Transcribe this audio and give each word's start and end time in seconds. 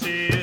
This 0.00 0.39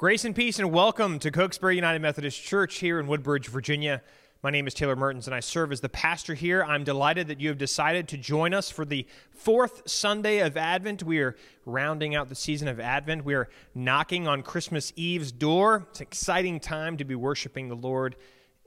Grace 0.00 0.24
and 0.24 0.34
peace, 0.34 0.58
and 0.58 0.72
welcome 0.72 1.18
to 1.18 1.30
Cokesbury 1.30 1.76
United 1.76 2.00
Methodist 2.00 2.42
Church 2.42 2.78
here 2.78 2.98
in 2.98 3.06
Woodbridge, 3.06 3.48
Virginia. 3.48 4.00
My 4.42 4.48
name 4.48 4.66
is 4.66 4.72
Taylor 4.72 4.96
Mertens, 4.96 5.26
and 5.26 5.34
I 5.34 5.40
serve 5.40 5.72
as 5.72 5.82
the 5.82 5.90
pastor 5.90 6.32
here. 6.32 6.64
I'm 6.64 6.84
delighted 6.84 7.28
that 7.28 7.38
you 7.38 7.50
have 7.50 7.58
decided 7.58 8.08
to 8.08 8.16
join 8.16 8.54
us 8.54 8.70
for 8.70 8.86
the 8.86 9.06
fourth 9.30 9.82
Sunday 9.84 10.38
of 10.38 10.56
Advent. 10.56 11.02
We 11.02 11.18
are 11.18 11.36
rounding 11.66 12.14
out 12.14 12.30
the 12.30 12.34
season 12.34 12.66
of 12.66 12.80
Advent. 12.80 13.26
We 13.26 13.34
are 13.34 13.50
knocking 13.74 14.26
on 14.26 14.42
Christmas 14.42 14.90
Eve's 14.96 15.32
door. 15.32 15.86
It's 15.90 16.00
an 16.00 16.06
exciting 16.06 16.60
time 16.60 16.96
to 16.96 17.04
be 17.04 17.14
worshiping 17.14 17.68
the 17.68 17.76
Lord 17.76 18.16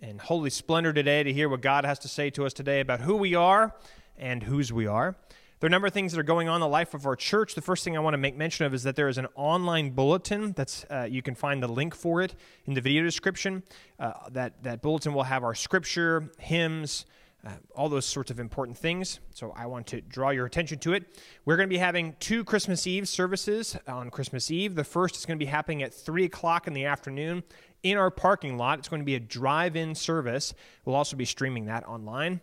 in 0.03 0.19
holy 0.19 0.51
splendor 0.51 0.93
today, 0.93 1.23
to 1.23 1.33
hear 1.33 1.49
what 1.49 1.61
God 1.61 1.83
has 1.83 1.97
to 1.97 2.07
say 2.07 2.29
to 2.29 2.45
us 2.45 2.53
today 2.53 2.79
about 2.79 3.01
who 3.01 3.15
we 3.15 3.33
are 3.33 3.75
and 4.19 4.43
whose 4.43 4.71
we 4.71 4.85
are. 4.85 5.15
There 5.63 5.67
are 5.67 5.69
a 5.69 5.71
number 5.71 5.87
of 5.87 5.93
things 5.93 6.11
that 6.11 6.19
are 6.19 6.23
going 6.23 6.49
on 6.49 6.55
in 6.55 6.59
the 6.59 6.67
life 6.67 6.93
of 6.93 7.05
our 7.05 7.15
church. 7.15 7.55
The 7.55 7.61
first 7.61 7.85
thing 7.85 7.95
I 7.95 8.01
want 8.01 8.15
to 8.15 8.17
make 8.17 8.35
mention 8.35 8.65
of 8.65 8.73
is 8.73 8.83
that 8.83 8.97
there 8.97 9.07
is 9.07 9.17
an 9.17 9.27
online 9.33 9.91
bulletin 9.91 10.51
that's 10.51 10.85
uh, 10.91 11.07
you 11.09 11.21
can 11.21 11.35
find 11.35 11.63
the 11.63 11.69
link 11.69 11.95
for 11.95 12.21
it 12.21 12.35
in 12.65 12.73
the 12.73 12.81
video 12.81 13.01
description. 13.01 13.63
Uh, 13.97 14.11
that 14.31 14.61
that 14.63 14.81
bulletin 14.81 15.13
will 15.13 15.23
have 15.23 15.41
our 15.41 15.55
scripture, 15.55 16.29
hymns, 16.37 17.05
uh, 17.47 17.51
all 17.73 17.87
those 17.87 18.05
sorts 18.05 18.29
of 18.29 18.41
important 18.41 18.77
things. 18.77 19.21
So 19.33 19.53
I 19.55 19.67
want 19.67 19.87
to 19.87 20.01
draw 20.01 20.31
your 20.31 20.45
attention 20.45 20.79
to 20.79 20.91
it. 20.91 21.05
We're 21.45 21.55
going 21.55 21.69
to 21.69 21.73
be 21.73 21.79
having 21.79 22.17
two 22.19 22.43
Christmas 22.43 22.85
Eve 22.85 23.07
services 23.07 23.77
on 23.87 24.09
Christmas 24.09 24.51
Eve. 24.51 24.75
The 24.75 24.83
first 24.83 25.15
is 25.15 25.25
going 25.25 25.39
to 25.39 25.45
be 25.45 25.49
happening 25.49 25.81
at 25.81 25.93
three 25.93 26.25
o'clock 26.25 26.67
in 26.67 26.73
the 26.73 26.83
afternoon 26.83 27.41
in 27.83 27.97
our 27.97 28.11
parking 28.11 28.57
lot. 28.57 28.79
It's 28.79 28.89
going 28.89 29.01
to 29.01 29.05
be 29.05 29.15
a 29.15 29.19
drive-in 29.21 29.95
service. 29.95 30.53
We'll 30.83 30.97
also 30.97 31.15
be 31.15 31.23
streaming 31.23 31.67
that 31.67 31.87
online. 31.87 32.41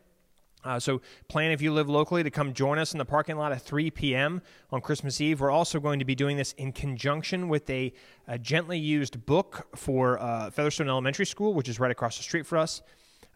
Uh, 0.63 0.79
so 0.79 1.01
plan 1.29 1.51
if 1.51 1.63
you 1.63 1.73
live 1.73 1.89
locally 1.89 2.23
to 2.23 2.31
come 2.31 2.53
join 2.53 2.79
us 2.79 2.93
in 2.93 2.99
the 2.99 3.05
parking 3.05 3.37
lot 3.37 3.53
at 3.53 3.63
3 3.63 3.91
p.m. 3.91 4.43
on 4.71 4.81
Christmas 4.81 5.21
Eve. 5.21 5.41
We're 5.41 5.51
also 5.51 5.81
going 5.81 5.99
to 6.01 6.05
be 6.05 6.15
doing 6.15 6.37
this 6.37 6.53
in 6.53 6.73
conjunction 6.73 7.49
with 7.49 7.69
a, 7.71 7.93
a 8.29 8.39
gently 8.39 8.79
used 8.79 9.25
book 9.25 9.69
for 9.75 10.21
uh, 10.21 10.51
Featherstone 10.51 10.89
Elementary 10.89 11.27
School, 11.27 11.55
which 11.55 11.69
is 11.69 11.81
right 11.81 11.91
across 11.91 12.19
the 12.19 12.23
street 12.23 12.47
for 12.47 12.59
us. 12.59 12.83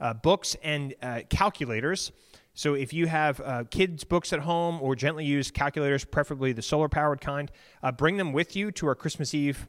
Uh, 0.00 0.12
books 0.12 0.56
and 0.62 0.94
uh, 1.02 1.20
calculators. 1.30 2.12
So 2.52 2.74
if 2.74 2.92
you 2.92 3.06
have 3.06 3.40
uh, 3.40 3.64
kids' 3.70 4.04
books 4.04 4.32
at 4.32 4.40
home 4.40 4.82
or 4.82 4.94
gently 4.94 5.24
used 5.24 5.54
calculators, 5.54 6.04
preferably 6.04 6.52
the 6.52 6.62
solar 6.62 6.88
powered 6.88 7.20
kind, 7.20 7.50
uh, 7.82 7.90
bring 7.90 8.16
them 8.16 8.32
with 8.32 8.54
you 8.54 8.70
to 8.72 8.86
our 8.88 8.94
Christmas 8.94 9.34
Eve 9.34 9.66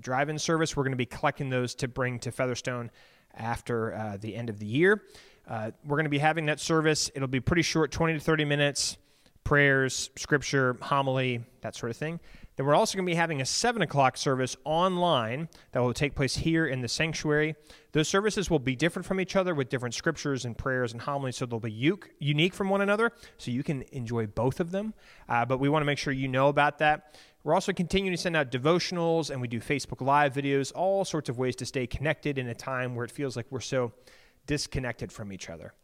drive-in 0.00 0.38
service. 0.38 0.76
We're 0.76 0.82
going 0.82 0.92
to 0.92 0.98
be 0.98 1.06
collecting 1.06 1.48
those 1.48 1.74
to 1.76 1.88
bring 1.88 2.18
to 2.20 2.30
Featherstone 2.30 2.90
after 3.34 4.18
the 4.20 4.36
end 4.36 4.50
of 4.50 4.58
the 4.58 4.66
year. 4.66 5.02
Uh, 5.48 5.70
we're 5.84 5.96
going 5.96 6.04
to 6.04 6.10
be 6.10 6.18
having 6.18 6.46
that 6.46 6.60
service. 6.60 7.10
It'll 7.14 7.28
be 7.28 7.40
pretty 7.40 7.62
short 7.62 7.90
20 7.90 8.14
to 8.14 8.20
30 8.20 8.44
minutes, 8.44 8.96
prayers, 9.44 10.10
scripture, 10.16 10.76
homily, 10.80 11.44
that 11.62 11.74
sort 11.74 11.90
of 11.90 11.96
thing. 11.96 12.20
Then 12.56 12.66
we're 12.66 12.74
also 12.74 12.96
going 12.96 13.06
to 13.06 13.10
be 13.10 13.16
having 13.16 13.40
a 13.40 13.46
7 13.46 13.80
o'clock 13.80 14.16
service 14.16 14.56
online 14.64 15.48
that 15.72 15.80
will 15.80 15.94
take 15.94 16.14
place 16.14 16.36
here 16.36 16.66
in 16.66 16.82
the 16.82 16.88
sanctuary. 16.88 17.54
Those 17.92 18.08
services 18.08 18.50
will 18.50 18.58
be 18.58 18.76
different 18.76 19.06
from 19.06 19.20
each 19.20 19.36
other 19.36 19.54
with 19.54 19.70
different 19.70 19.94
scriptures 19.94 20.44
and 20.44 20.56
prayers 20.56 20.92
and 20.92 21.00
homilies, 21.00 21.36
so 21.36 21.46
they'll 21.46 21.60
be 21.60 21.92
unique 22.18 22.54
from 22.54 22.68
one 22.68 22.82
another, 22.82 23.12
so 23.38 23.50
you 23.50 23.62
can 23.62 23.82
enjoy 23.92 24.26
both 24.26 24.60
of 24.60 24.70
them. 24.70 24.92
Uh, 25.28 25.46
but 25.46 25.60
we 25.60 25.68
want 25.68 25.82
to 25.82 25.86
make 25.86 25.98
sure 25.98 26.12
you 26.12 26.28
know 26.28 26.48
about 26.48 26.78
that. 26.78 27.16
We're 27.42 27.54
also 27.54 27.72
continuing 27.72 28.14
to 28.14 28.20
send 28.20 28.36
out 28.36 28.52
devotionals, 28.52 29.30
and 29.30 29.40
we 29.40 29.48
do 29.48 29.58
Facebook 29.58 30.00
Live 30.00 30.34
videos, 30.34 30.72
all 30.74 31.04
sorts 31.04 31.28
of 31.28 31.38
ways 31.38 31.56
to 31.56 31.66
stay 31.66 31.86
connected 31.86 32.38
in 32.38 32.48
a 32.48 32.54
time 32.54 32.94
where 32.94 33.04
it 33.04 33.10
feels 33.10 33.34
like 33.34 33.46
we're 33.50 33.60
so 33.60 33.92
disconnected 34.46 35.12
from 35.12 35.32
each 35.32 35.48
other. 35.48 35.74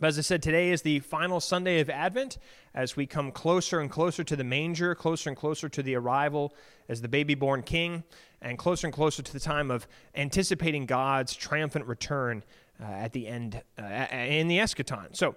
But 0.00 0.08
as 0.08 0.18
I 0.18 0.22
said, 0.22 0.42
today 0.42 0.70
is 0.70 0.82
the 0.82 1.00
final 1.00 1.40
Sunday 1.40 1.80
of 1.80 1.90
Advent 1.90 2.38
as 2.72 2.96
we 2.96 3.04
come 3.04 3.32
closer 3.32 3.80
and 3.80 3.90
closer 3.90 4.22
to 4.22 4.36
the 4.36 4.44
manger, 4.44 4.94
closer 4.94 5.28
and 5.28 5.36
closer 5.36 5.68
to 5.68 5.82
the 5.82 5.96
arrival 5.96 6.54
as 6.88 7.02
the 7.02 7.08
baby 7.08 7.34
born 7.34 7.62
king, 7.62 8.04
and 8.40 8.56
closer 8.58 8.86
and 8.86 8.94
closer 8.94 9.22
to 9.22 9.32
the 9.32 9.40
time 9.40 9.72
of 9.72 9.88
anticipating 10.14 10.86
God's 10.86 11.34
triumphant 11.34 11.86
return 11.86 12.44
uh, 12.80 12.84
at 12.84 13.12
the 13.12 13.26
end, 13.26 13.60
uh, 13.76 14.06
in 14.12 14.46
the 14.46 14.58
eschaton. 14.58 15.16
So 15.16 15.34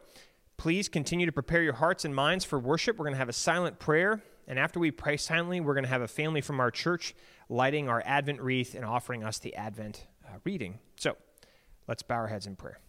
please 0.58 0.88
continue 0.88 1.26
to 1.26 1.32
prepare 1.32 1.64
your 1.64 1.74
hearts 1.74 2.06
and 2.06 2.14
minds 2.14 2.46
for 2.46 2.60
worship. 2.60 3.00
We're 3.00 3.06
going 3.06 3.16
to 3.16 3.20
have 3.20 3.30
a 3.30 3.34
silent 3.34 3.80
prayer. 3.80 4.22
And 4.48 4.60
after 4.60 4.80
we 4.80 4.92
pray 4.92 5.18
silently, 5.18 5.60
we're 5.60 5.74
going 5.74 5.86
to 5.86 5.90
have 5.90 6.02
a 6.04 6.08
family 6.08 6.42
from 6.42 6.60
our 6.60 6.70
church 6.70 7.16
lighting 7.50 7.90
our 7.90 8.04
Advent 8.06 8.40
wreath 8.42 8.76
and 8.76 8.86
offering 8.86 9.24
us 9.24 9.40
the 9.40 9.56
Advent 9.56 10.06
uh, 10.24 10.38
reading. 10.44 10.78
So 10.98 11.18
Let's 11.92 12.04
bow 12.04 12.16
our 12.16 12.28
heads 12.28 12.48
in 12.48 12.56
prayer. 12.56 12.80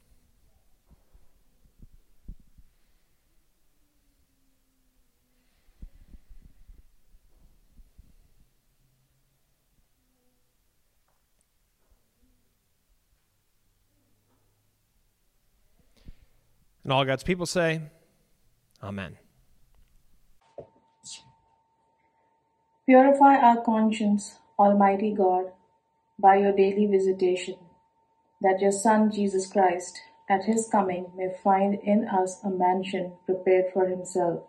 And 16.85 16.93
all 16.93 17.05
God's 17.05 17.25
people 17.25 17.47
say, 17.47 17.81
Amen. 18.81 19.19
Purify 22.87 23.35
our 23.35 23.65
conscience, 23.65 24.39
Almighty 24.57 25.13
God, 25.13 25.47
by 26.21 26.37
your 26.37 26.53
daily 26.53 26.87
visitation 26.87 27.57
that 28.43 28.61
your 28.61 28.73
Son, 28.73 29.11
Jesus 29.11 29.47
Christ, 29.47 30.01
at 30.29 30.45
his 30.45 30.69
coming 30.71 31.07
may 31.17 31.33
find 31.43 31.75
in 31.75 32.09
us 32.09 32.41
a 32.43 32.51
mansion 32.51 33.13
prepared 33.25 33.67
for 33.73 33.87
himself, 33.87 34.43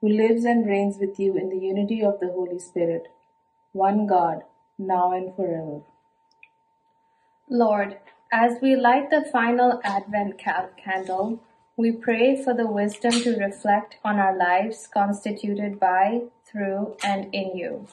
who 0.00 0.08
lives 0.08 0.44
and 0.44 0.66
reigns 0.66 0.98
with 0.98 1.18
you 1.18 1.36
in 1.36 1.48
the 1.48 1.58
unity 1.58 2.02
of 2.02 2.20
the 2.20 2.28
Holy 2.28 2.58
Spirit, 2.58 3.08
one 3.72 4.06
God, 4.06 4.42
now 4.78 5.12
and 5.12 5.34
forever. 5.34 5.80
Lord, 7.48 7.98
as 8.32 8.58
we 8.60 8.76
light 8.76 9.08
the 9.08 9.24
final 9.32 9.80
Advent 9.82 10.38
candle, 10.38 11.40
we 11.76 11.92
pray 11.92 12.42
for 12.42 12.52
the 12.52 12.66
wisdom 12.66 13.12
to 13.12 13.36
reflect 13.36 13.96
on 14.04 14.18
our 14.18 14.36
lives 14.36 14.88
constituted 14.92 15.78
by, 15.78 16.22
through, 16.44 16.96
and 17.02 17.32
in 17.34 17.56
you. 17.56 17.86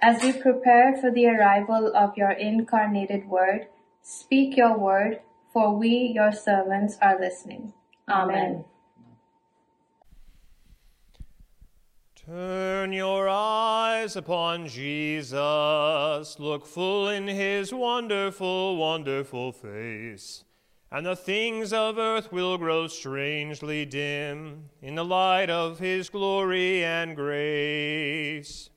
As 0.00 0.22
we 0.22 0.32
prepare 0.32 0.96
for 0.96 1.10
the 1.10 1.26
arrival 1.26 1.92
of 1.94 2.16
your 2.16 2.30
incarnated 2.32 3.28
Word, 3.28 3.68
speak 4.02 4.56
your 4.56 4.76
word, 4.76 5.20
for 5.52 5.76
we, 5.76 6.12
your 6.14 6.32
servants, 6.32 6.98
are 7.00 7.18
listening. 7.18 7.72
Amen. 8.08 8.64
Turn 12.26 12.92
your 12.92 13.28
eyes 13.28 14.14
upon 14.14 14.68
Jesus, 14.68 16.38
look 16.38 16.66
full 16.66 17.08
in 17.08 17.26
his 17.26 17.74
wonderful, 17.74 18.76
wonderful 18.76 19.50
face, 19.50 20.44
and 20.92 21.04
the 21.04 21.16
things 21.16 21.72
of 21.72 21.98
earth 21.98 22.30
will 22.30 22.58
grow 22.58 22.86
strangely 22.86 23.84
dim 23.84 24.68
in 24.80 24.94
the 24.94 25.04
light 25.04 25.50
of 25.50 25.80
his 25.80 26.10
glory 26.10 26.84
and 26.84 27.16
grace. 27.16 28.70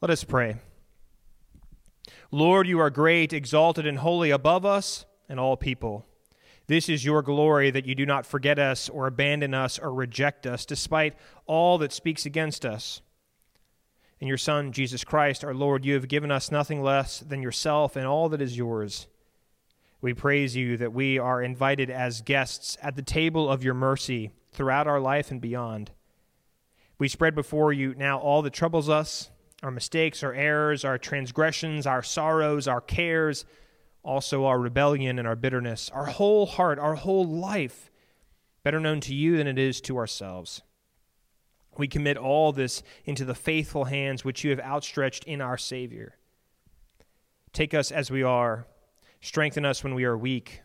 Let 0.00 0.10
us 0.10 0.22
pray. 0.22 0.54
Lord, 2.30 2.68
you 2.68 2.78
are 2.78 2.90
great, 2.90 3.32
exalted, 3.32 3.86
and 3.86 3.98
holy 3.98 4.30
above 4.30 4.64
us 4.64 5.04
and 5.28 5.40
all 5.40 5.56
people. 5.56 6.06
This 6.68 6.88
is 6.88 7.04
your 7.04 7.22
glory 7.22 7.72
that 7.72 7.86
you 7.86 7.96
do 7.96 8.06
not 8.06 8.24
forget 8.24 8.58
us 8.58 8.88
or 8.88 9.08
abandon 9.08 9.54
us 9.54 9.78
or 9.78 9.92
reject 9.92 10.46
us, 10.46 10.64
despite 10.64 11.16
all 11.46 11.78
that 11.78 11.92
speaks 11.92 12.24
against 12.24 12.64
us. 12.64 13.02
In 14.20 14.28
your 14.28 14.36
Son, 14.36 14.70
Jesus 14.70 15.02
Christ, 15.02 15.44
our 15.44 15.54
Lord, 15.54 15.84
you 15.84 15.94
have 15.94 16.06
given 16.06 16.30
us 16.30 16.52
nothing 16.52 16.82
less 16.82 17.18
than 17.18 17.42
yourself 17.42 17.96
and 17.96 18.06
all 18.06 18.28
that 18.28 18.42
is 18.42 18.56
yours. 18.56 19.08
We 20.00 20.14
praise 20.14 20.54
you 20.54 20.76
that 20.76 20.92
we 20.92 21.18
are 21.18 21.42
invited 21.42 21.90
as 21.90 22.20
guests 22.20 22.78
at 22.80 22.94
the 22.94 23.02
table 23.02 23.50
of 23.50 23.64
your 23.64 23.74
mercy 23.74 24.30
throughout 24.52 24.86
our 24.86 25.00
life 25.00 25.32
and 25.32 25.40
beyond. 25.40 25.90
We 26.98 27.08
spread 27.08 27.34
before 27.34 27.72
you 27.72 27.94
now 27.96 28.18
all 28.18 28.42
that 28.42 28.52
troubles 28.52 28.88
us, 28.88 29.30
our 29.62 29.70
mistakes, 29.70 30.22
our 30.22 30.32
errors, 30.32 30.84
our 30.84 30.98
transgressions, 30.98 31.86
our 31.86 32.02
sorrows, 32.02 32.66
our 32.66 32.80
cares 32.80 33.44
also 34.02 34.44
our 34.44 34.58
rebellion 34.58 35.18
and 35.18 35.28
our 35.28 35.36
bitterness, 35.36 35.90
our 35.90 36.06
whole 36.06 36.46
heart, 36.46 36.78
our 36.78 36.94
whole 36.94 37.26
life, 37.26 37.90
better 38.62 38.80
known 38.80 39.00
to 39.00 39.14
you 39.14 39.36
than 39.36 39.46
it 39.46 39.58
is 39.58 39.80
to 39.82 39.96
ourselves. 39.96 40.62
We 41.76 41.88
commit 41.88 42.16
all 42.16 42.52
this 42.52 42.82
into 43.04 43.24
the 43.24 43.34
faithful 43.34 43.84
hands 43.84 44.24
which 44.24 44.42
you 44.42 44.50
have 44.50 44.60
outstretched 44.60 45.24
in 45.24 45.40
our 45.40 45.58
Savior. 45.58 46.16
Take 47.52 47.74
us 47.74 47.90
as 47.90 48.10
we 48.10 48.22
are, 48.22 48.66
strengthen 49.20 49.64
us 49.64 49.84
when 49.84 49.94
we 49.94 50.04
are 50.04 50.16
weak, 50.16 50.62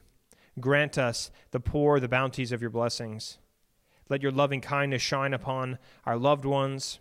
grant 0.59 0.97
us 0.97 1.31
the 1.51 1.59
poor 1.59 1.99
the 1.99 2.07
bounties 2.07 2.51
of 2.51 2.61
your 2.61 2.69
blessings. 2.69 3.37
Let 4.07 4.21
your 4.21 4.31
loving 4.31 4.61
kindness 4.61 5.01
shine 5.01 5.33
upon 5.33 5.79
our 6.05 6.17
loved 6.17 6.45
ones, 6.45 6.99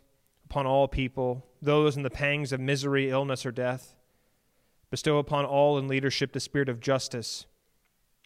upon 0.55 0.67
all 0.69 0.87
people, 0.87 1.45
those 1.61 1.97
in 1.97 2.05
the 2.05 2.11
pangs 2.11 2.53
of 2.53 2.61
misery, 2.61 3.11
illness, 3.11 3.45
or 3.45 3.51
death 3.51 3.97
Bestow 4.89 5.19
upon 5.19 5.45
all 5.45 5.77
in 5.77 5.89
leadership 5.89 6.33
the 6.33 6.39
spirit 6.39 6.69
of 6.69 6.79
justice, 6.79 7.47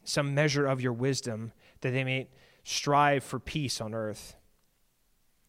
some 0.05 0.35
measure 0.35 0.67
of 0.67 0.83
your 0.83 0.93
wisdom, 0.93 1.53
that 1.81 1.93
they 1.93 2.05
may 2.05 2.29
strive 2.63 3.25
for 3.25 3.39
peace 3.39 3.81
on 3.81 3.95
earth. 3.95 4.37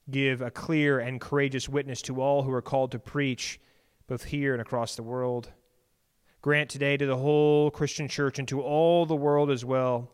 Give 0.09 0.41
a 0.41 0.49
clear 0.49 0.99
and 0.99 1.19
courageous 1.19 1.67
witness 1.67 2.01
to 2.03 2.21
all 2.21 2.43
who 2.43 2.53
are 2.53 2.61
called 2.61 2.93
to 2.93 2.99
preach, 2.99 3.59
both 4.07 4.23
here 4.23 4.53
and 4.53 4.61
across 4.61 4.95
the 4.95 5.03
world. 5.03 5.51
Grant 6.41 6.69
today 6.69 6.95
to 6.95 7.05
the 7.05 7.17
whole 7.17 7.69
Christian 7.69 8.07
church 8.07 8.39
and 8.39 8.47
to 8.47 8.61
all 8.61 9.05
the 9.05 9.13
world 9.13 9.51
as 9.51 9.65
well 9.65 10.09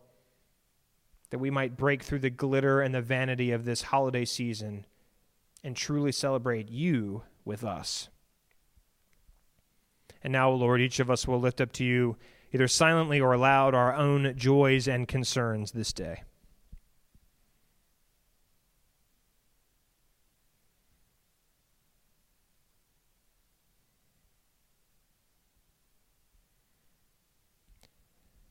that 1.30 1.38
we 1.38 1.52
might 1.52 1.78
break 1.78 2.02
through 2.02 2.20
the 2.20 2.32
glitter 2.32 2.82
and 2.82 2.96
the 2.96 3.02
vanity 3.04 3.52
of 3.52 3.66
this 3.66 3.84
holiday 3.84 4.26
season 4.26 4.88
and 5.66 5.76
truly 5.76 6.12
celebrate 6.12 6.70
you 6.70 7.24
with 7.44 7.64
us. 7.64 8.10
And 10.24 10.32
now, 10.32 10.52
Lord, 10.52 10.80
each 10.80 11.00
of 11.00 11.10
us 11.10 11.28
will 11.28 11.40
lift 11.40 11.60
up 11.60 11.72
to 11.74 11.84
you, 11.84 12.18
either 12.54 12.68
silently 12.68 13.20
or 13.20 13.34
aloud, 13.34 13.74
our 13.74 13.94
own 13.94 14.36
joys 14.38 14.88
and 14.88 15.08
concerns 15.08 15.72
this 15.72 15.92
day. 15.92 16.22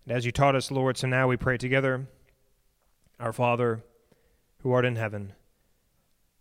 And 0.04 0.16
as 0.16 0.26
you 0.26 0.32
taught 0.32 0.56
us, 0.56 0.72
Lord, 0.72 0.96
so 0.96 1.06
now 1.06 1.28
we 1.28 1.36
pray 1.36 1.58
together 1.58 2.08
Our 3.20 3.32
Father, 3.32 3.84
who 4.58 4.72
art 4.72 4.84
in 4.84 4.96
heaven, 4.96 5.32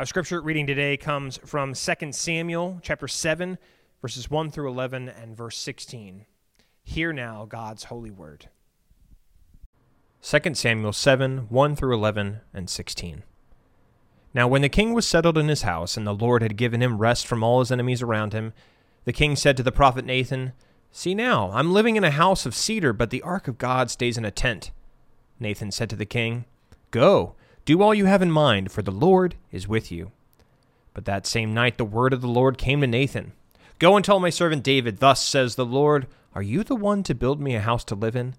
Our 0.00 0.06
scripture 0.06 0.40
reading 0.40 0.66
today 0.66 0.96
comes 0.96 1.38
from 1.44 1.74
2 1.74 2.12
Samuel 2.12 2.80
chapter 2.82 3.06
7, 3.06 3.58
verses 4.00 4.30
1 4.30 4.50
through 4.50 4.70
11 4.70 5.10
and 5.10 5.36
verse 5.36 5.58
16. 5.58 6.24
Hear 6.82 7.12
now 7.12 7.44
God's 7.44 7.84
holy 7.84 8.10
word. 8.10 8.48
2 10.22 10.54
Samuel 10.54 10.94
7 10.94 11.48
1 11.50 11.76
through 11.76 11.94
11 11.94 12.40
and 12.54 12.70
16. 12.70 13.24
Now, 14.32 14.48
when 14.48 14.62
the 14.62 14.70
king 14.70 14.94
was 14.94 15.06
settled 15.06 15.36
in 15.36 15.48
his 15.48 15.62
house, 15.64 15.98
and 15.98 16.06
the 16.06 16.14
Lord 16.14 16.40
had 16.40 16.56
given 16.56 16.82
him 16.82 16.96
rest 16.96 17.26
from 17.26 17.42
all 17.42 17.60
his 17.60 17.70
enemies 17.70 18.00
around 18.00 18.32
him, 18.32 18.54
the 19.04 19.12
king 19.12 19.36
said 19.36 19.54
to 19.58 19.62
the 19.62 19.70
prophet 19.70 20.06
Nathan, 20.06 20.54
See 20.90 21.14
now, 21.14 21.50
I'm 21.52 21.74
living 21.74 21.96
in 21.96 22.04
a 22.04 22.10
house 22.10 22.46
of 22.46 22.54
cedar, 22.54 22.94
but 22.94 23.10
the 23.10 23.20
ark 23.20 23.48
of 23.48 23.58
God 23.58 23.90
stays 23.90 24.16
in 24.16 24.24
a 24.24 24.30
tent. 24.30 24.70
Nathan 25.38 25.70
said 25.70 25.90
to 25.90 25.96
the 25.96 26.06
king, 26.06 26.46
Go, 26.90 27.34
do 27.64 27.82
all 27.82 27.94
you 27.94 28.06
have 28.06 28.22
in 28.22 28.30
mind, 28.30 28.72
for 28.72 28.82
the 28.82 28.90
Lord 28.90 29.36
is 29.52 29.68
with 29.68 29.92
you. 29.92 30.12
But 30.94 31.04
that 31.04 31.26
same 31.26 31.54
night 31.54 31.78
the 31.78 31.84
word 31.84 32.12
of 32.12 32.20
the 32.20 32.28
Lord 32.28 32.58
came 32.58 32.80
to 32.80 32.86
Nathan 32.86 33.32
Go 33.78 33.96
and 33.96 34.04
tell 34.04 34.20
my 34.20 34.28
servant 34.28 34.62
David, 34.62 34.98
Thus 34.98 35.24
says 35.24 35.54
the 35.54 35.64
Lord, 35.64 36.06
are 36.34 36.42
you 36.42 36.62
the 36.62 36.76
one 36.76 37.02
to 37.04 37.14
build 37.14 37.40
me 37.40 37.54
a 37.54 37.60
house 37.60 37.82
to 37.84 37.94
live 37.94 38.14
in? 38.14 38.34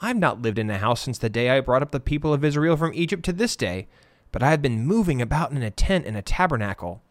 I 0.00 0.08
have 0.08 0.16
not 0.16 0.40
lived 0.40 0.58
in 0.58 0.70
a 0.70 0.78
house 0.78 1.02
since 1.02 1.18
the 1.18 1.28
day 1.28 1.50
I 1.50 1.60
brought 1.60 1.82
up 1.82 1.90
the 1.90 2.00
people 2.00 2.32
of 2.32 2.42
Israel 2.42 2.76
from 2.76 2.94
Egypt 2.94 3.22
to 3.26 3.32
this 3.32 3.56
day, 3.56 3.88
but 4.32 4.42
I 4.42 4.50
have 4.50 4.62
been 4.62 4.86
moving 4.86 5.20
about 5.20 5.52
in 5.52 5.62
a 5.62 5.70
tent 5.70 6.06
and 6.06 6.16
a 6.16 6.22
tabernacle. 6.22 7.02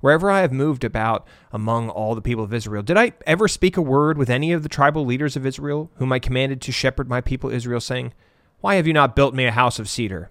Wherever 0.00 0.30
I 0.30 0.40
have 0.40 0.52
moved 0.52 0.84
about 0.84 1.26
among 1.52 1.90
all 1.90 2.14
the 2.14 2.22
people 2.22 2.44
of 2.44 2.54
Israel, 2.54 2.82
did 2.82 2.96
I 2.96 3.12
ever 3.26 3.48
speak 3.48 3.76
a 3.76 3.82
word 3.82 4.16
with 4.16 4.30
any 4.30 4.52
of 4.52 4.62
the 4.62 4.68
tribal 4.68 5.04
leaders 5.04 5.36
of 5.36 5.44
Israel, 5.44 5.90
whom 5.96 6.12
I 6.12 6.18
commanded 6.18 6.60
to 6.62 6.72
shepherd 6.72 7.08
my 7.08 7.20
people 7.20 7.50
Israel, 7.50 7.80
saying, 7.80 8.12
Why 8.60 8.76
have 8.76 8.86
you 8.86 8.92
not 8.92 9.16
built 9.16 9.34
me 9.34 9.46
a 9.46 9.52
house 9.52 9.78
of 9.78 9.88
cedar? 9.88 10.30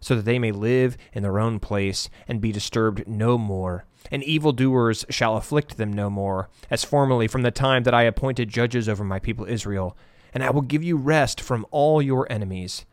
so 0.00 0.16
that 0.16 0.24
they 0.24 0.38
may 0.38 0.52
live 0.52 0.96
in 1.12 1.22
their 1.22 1.38
own 1.38 1.58
place, 1.58 2.08
and 2.26 2.40
be 2.40 2.52
disturbed 2.52 3.06
no 3.06 3.36
more. 3.36 3.84
And 4.10 4.24
evildoers 4.24 5.04
shall 5.10 5.36
afflict 5.36 5.76
them 5.76 5.92
no 5.92 6.08
more, 6.08 6.48
as 6.70 6.84
formerly 6.84 7.28
from 7.28 7.42
the 7.42 7.50
time 7.50 7.82
that 7.82 7.94
I 7.94 8.02
appointed 8.02 8.48
judges 8.48 8.88
over 8.88 9.04
my 9.04 9.18
people 9.18 9.44
Israel 9.44 9.96
and 10.32 10.42
I 10.42 10.50
will 10.50 10.62
give 10.62 10.82
you 10.82 10.96
rest 10.96 11.40
from 11.40 11.66
all 11.70 12.00
your 12.00 12.30
enemies. 12.30 12.84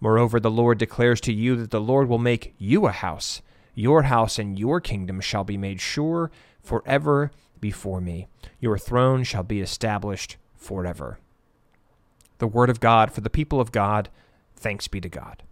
Moreover, 0.00 0.38
the 0.40 0.50
Lord 0.50 0.78
declares 0.78 1.20
to 1.22 1.32
you 1.32 1.56
that 1.56 1.70
the 1.70 1.80
Lord 1.80 2.08
will 2.08 2.18
make 2.18 2.54
you 2.58 2.86
a 2.86 2.92
house. 2.92 3.42
Your 3.74 4.02
house 4.02 4.38
and 4.38 4.58
your 4.58 4.80
kingdom 4.80 5.20
shall 5.20 5.44
be 5.44 5.56
made 5.56 5.80
sure 5.80 6.30
forever 6.62 7.30
before 7.60 8.00
me. 8.00 8.28
Your 8.60 8.78
throne 8.78 9.24
shall 9.24 9.42
be 9.42 9.60
established 9.60 10.36
forever. 10.56 11.18
The 12.38 12.46
word 12.46 12.70
of 12.70 12.80
God 12.80 13.12
for 13.12 13.20
the 13.20 13.30
people 13.30 13.60
of 13.60 13.72
God. 13.72 14.08
Thanks 14.54 14.88
be 14.88 15.00
to 15.00 15.08
God. 15.08 15.42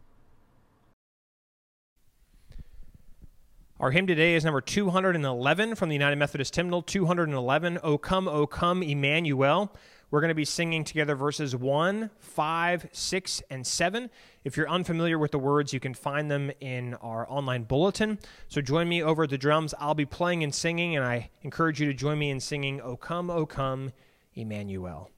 Our 3.79 3.91
hymn 3.91 4.07
today 4.07 4.35
is 4.35 4.43
number 4.43 4.63
211 4.63 5.75
from 5.75 5.91
the 5.91 5.95
United 5.95 6.17
Methodist 6.17 6.57
Hymnal, 6.57 6.81
211, 6.81 7.79
O 7.83 7.99
Come, 7.99 8.27
O 8.27 8.47
Come, 8.47 8.83
Emmanuel. 8.83 9.71
We're 10.11 10.23
going 10.23 10.31
to 10.31 10.35
be 10.35 10.47
singing 10.47 10.83
together 10.83 11.15
verses 11.15 11.55
1, 11.55 12.09
5, 12.19 12.89
6, 12.91 13.43
and 13.51 13.67
7. 13.67 14.09
If 14.45 14.57
you're 14.57 14.67
unfamiliar 14.67 15.19
with 15.19 15.33
the 15.33 15.39
words, 15.39 15.75
you 15.75 15.81
can 15.81 15.93
find 15.93 16.31
them 16.31 16.53
in 16.59 16.95
our 16.95 17.31
online 17.31 17.65
bulletin. 17.65 18.19
So 18.49 18.63
join 18.63 18.89
me 18.89 19.03
over 19.03 19.25
at 19.25 19.31
the 19.31 19.37
drums. 19.37 19.75
I'll 19.79 19.95
be 19.95 20.07
playing 20.07 20.43
and 20.43 20.55
singing, 20.55 20.97
and 20.97 21.05
I 21.05 21.29
encourage 21.43 21.79
you 21.79 21.87
to 21.89 21.93
join 21.93 22.19
me 22.19 22.31
in 22.31 22.41
singing, 22.41 22.81
O 22.81 22.97
come, 22.97 23.29
O 23.29 23.45
come, 23.45 23.93
Emmanuel. 24.35 25.11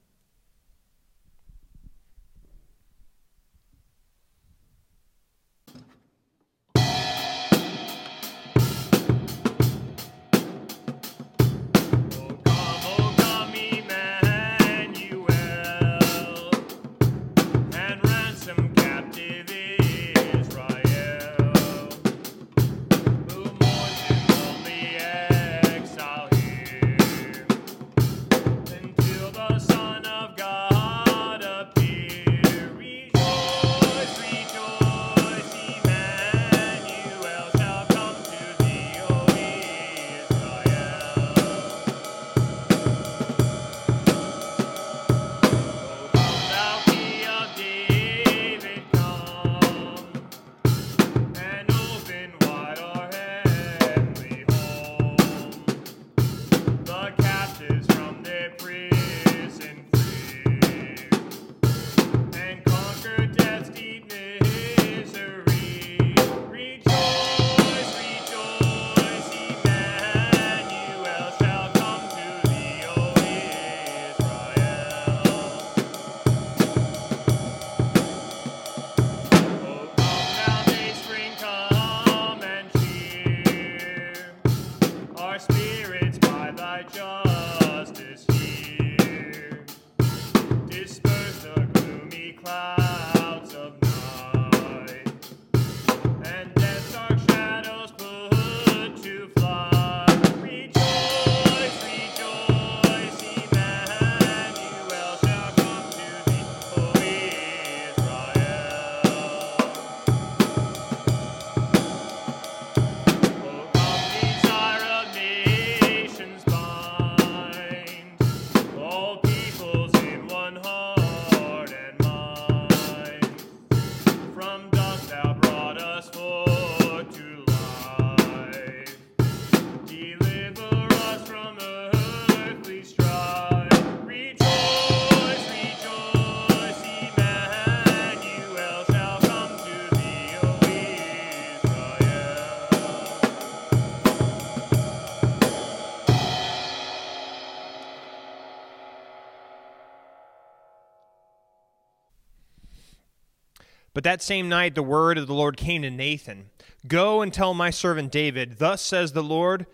But 153.99 154.05
that 154.05 154.21
same 154.21 154.47
night 154.47 154.75
the 154.75 154.81
word 154.81 155.17
of 155.17 155.27
the 155.27 155.33
Lord 155.33 155.57
came 155.57 155.81
to 155.81 155.89
Nathan 155.89 156.51
Go 156.87 157.21
and 157.21 157.33
tell 157.33 157.53
my 157.53 157.69
servant 157.69 158.13
David, 158.13 158.57
Thus 158.57 158.81
says 158.81 159.11
the 159.11 159.21
Lord, 159.21 159.65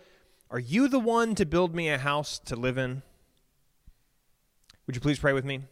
Are 0.49 0.57
you 0.57 0.87
the 0.87 0.97
one 0.97 1.35
to 1.35 1.45
build 1.45 1.75
me 1.75 1.89
a 1.89 1.99
house 1.99 2.39
to 2.45 2.55
live 2.55 2.75
in? 2.75 3.03
Would 4.87 4.95
you 4.95 4.99
please 4.99 5.19
pray 5.19 5.31
with 5.31 5.45
me? 5.45 5.65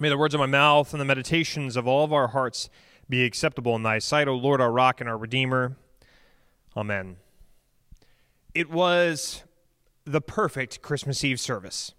May 0.00 0.08
the 0.08 0.16
words 0.16 0.32
of 0.32 0.40
my 0.40 0.46
mouth 0.46 0.94
and 0.94 1.00
the 1.02 1.04
meditations 1.04 1.76
of 1.76 1.86
all 1.86 2.02
of 2.02 2.14
our 2.14 2.28
hearts 2.28 2.70
be 3.10 3.26
acceptable 3.26 3.76
in 3.76 3.82
thy 3.82 3.98
sight, 3.98 4.26
O 4.26 4.34
Lord, 4.34 4.62
our 4.62 4.72
rock 4.72 5.02
and 5.02 5.10
our 5.10 5.18
redeemer. 5.18 5.76
Amen. 6.74 7.16
It 8.54 8.70
was 8.70 9.42
the 10.06 10.22
perfect 10.22 10.80
Christmas 10.80 11.22
Eve 11.22 11.40
service. 11.40 11.92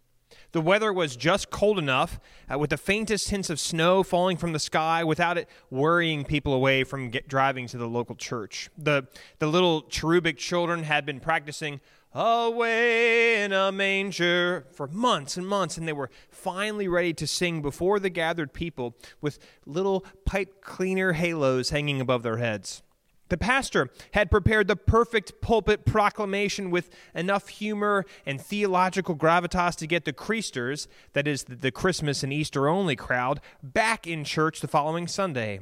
The 0.54 0.62
weather 0.62 0.94
was 0.94 1.16
just 1.16 1.50
cold 1.50 1.77
enough, 1.77 2.20
uh, 2.51 2.58
with 2.58 2.70
the 2.70 2.77
faintest 2.77 3.30
hints 3.30 3.50
of 3.50 3.60
snow 3.60 4.04
falling 4.04 4.38
from 4.38 4.54
the 4.54 4.60
sky, 4.60 5.04
without 5.04 5.38
it 5.38 5.50
worrying 5.70 6.24
people 6.24 6.54
away 6.54 6.84
from 6.84 7.10
get, 7.10 7.27
driving 7.27 7.68
to 7.68 7.77
the 7.77 7.88
local 7.88 8.16
church. 8.16 8.70
The, 8.77 9.08
the 9.39 9.48
little 9.48 9.82
cherubic 9.84 10.38
children 10.38 10.84
had 10.84 11.06
been 11.06 11.20
practicing 11.20 11.82
away 12.13 13.44
in 13.44 13.51
a 13.51 13.72
manger 13.72 14.66
for 14.72 14.88
months 14.88 15.38
and 15.38 15.46
months, 15.46 15.77
and 15.77 15.88
they 15.88 15.94
were 15.94 16.10
finally 16.30 16.88
ready 16.88 17.13
to 17.13 17.27
sing 17.27 17.62
before 17.62 18.00
the 18.00 18.10
gathered 18.10 18.54
people 18.54 18.96
with 19.22 19.39
little 19.66 20.06
pipe 20.25 20.62
cleaner 20.62 21.13
halos 21.13 21.70
hanging 21.70 22.01
above 22.01 22.24
their 22.24 22.38
heads. 22.38 22.82
The 23.29 23.38
pastor 23.38 23.89
had 24.12 24.31
prepared 24.31 24.67
the 24.67 24.75
perfect 24.75 25.41
pulpit 25.41 25.86
proclamation 25.86 26.72
with 26.72 26.89
enough 27.13 27.50
humor 27.50 28.05
and 28.25 28.39
theological 28.39 29.15
gravitas 29.15 29.75
to 29.77 29.88
get 29.88 30.05
the 30.05 30.13
Creasters, 30.13 30.88
that 31.13 31.27
is, 31.27 31.43
the 31.43 31.72
Christmas 31.72 32.24
and 32.24 32.31
Easter 32.31 32.69
only 32.69 32.96
crowd, 32.96 33.41
back 33.62 34.07
in 34.07 34.24
church 34.24 34.62
the 34.62 34.67
following 34.67 35.07
Sunday. 35.07 35.60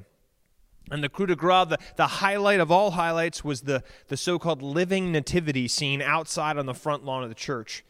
And 0.91 1.03
the 1.03 1.10
coup 1.10 1.25
de 1.25 1.36
grace, 1.36 1.67
the, 1.69 1.79
the 1.95 2.07
highlight 2.07 2.60
of 2.60 2.72
all 2.72 2.91
highlights, 2.91 3.43
was 3.43 3.62
the, 3.62 3.84
the 4.07 4.17
so 4.17 4.38
called 4.38 4.62
living 4.62 5.12
nativity 5.12 5.67
scene 5.67 6.01
outside 6.01 6.57
on 6.57 6.67
the 6.67 6.75
front 6.75 7.03
lawn 7.03 7.24
of 7.24 7.29
the 7.29 7.36
church. 7.36 7.84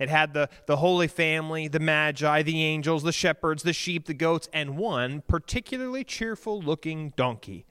It 0.00 0.08
had 0.08 0.32
the, 0.32 0.48
the 0.66 0.78
Holy 0.78 1.06
Family, 1.06 1.68
the 1.68 1.78
Magi, 1.78 2.42
the 2.42 2.64
angels, 2.64 3.04
the 3.04 3.12
shepherds, 3.12 3.62
the 3.62 3.72
sheep, 3.72 4.06
the 4.06 4.14
goats, 4.14 4.48
and 4.52 4.76
one 4.76 5.22
particularly 5.28 6.02
cheerful 6.02 6.60
looking 6.60 7.12
donkey. 7.16 7.66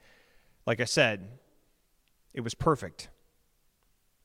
Like 0.64 0.80
I 0.80 0.84
said, 0.84 1.28
it 2.32 2.40
was 2.42 2.54
perfect. 2.54 3.08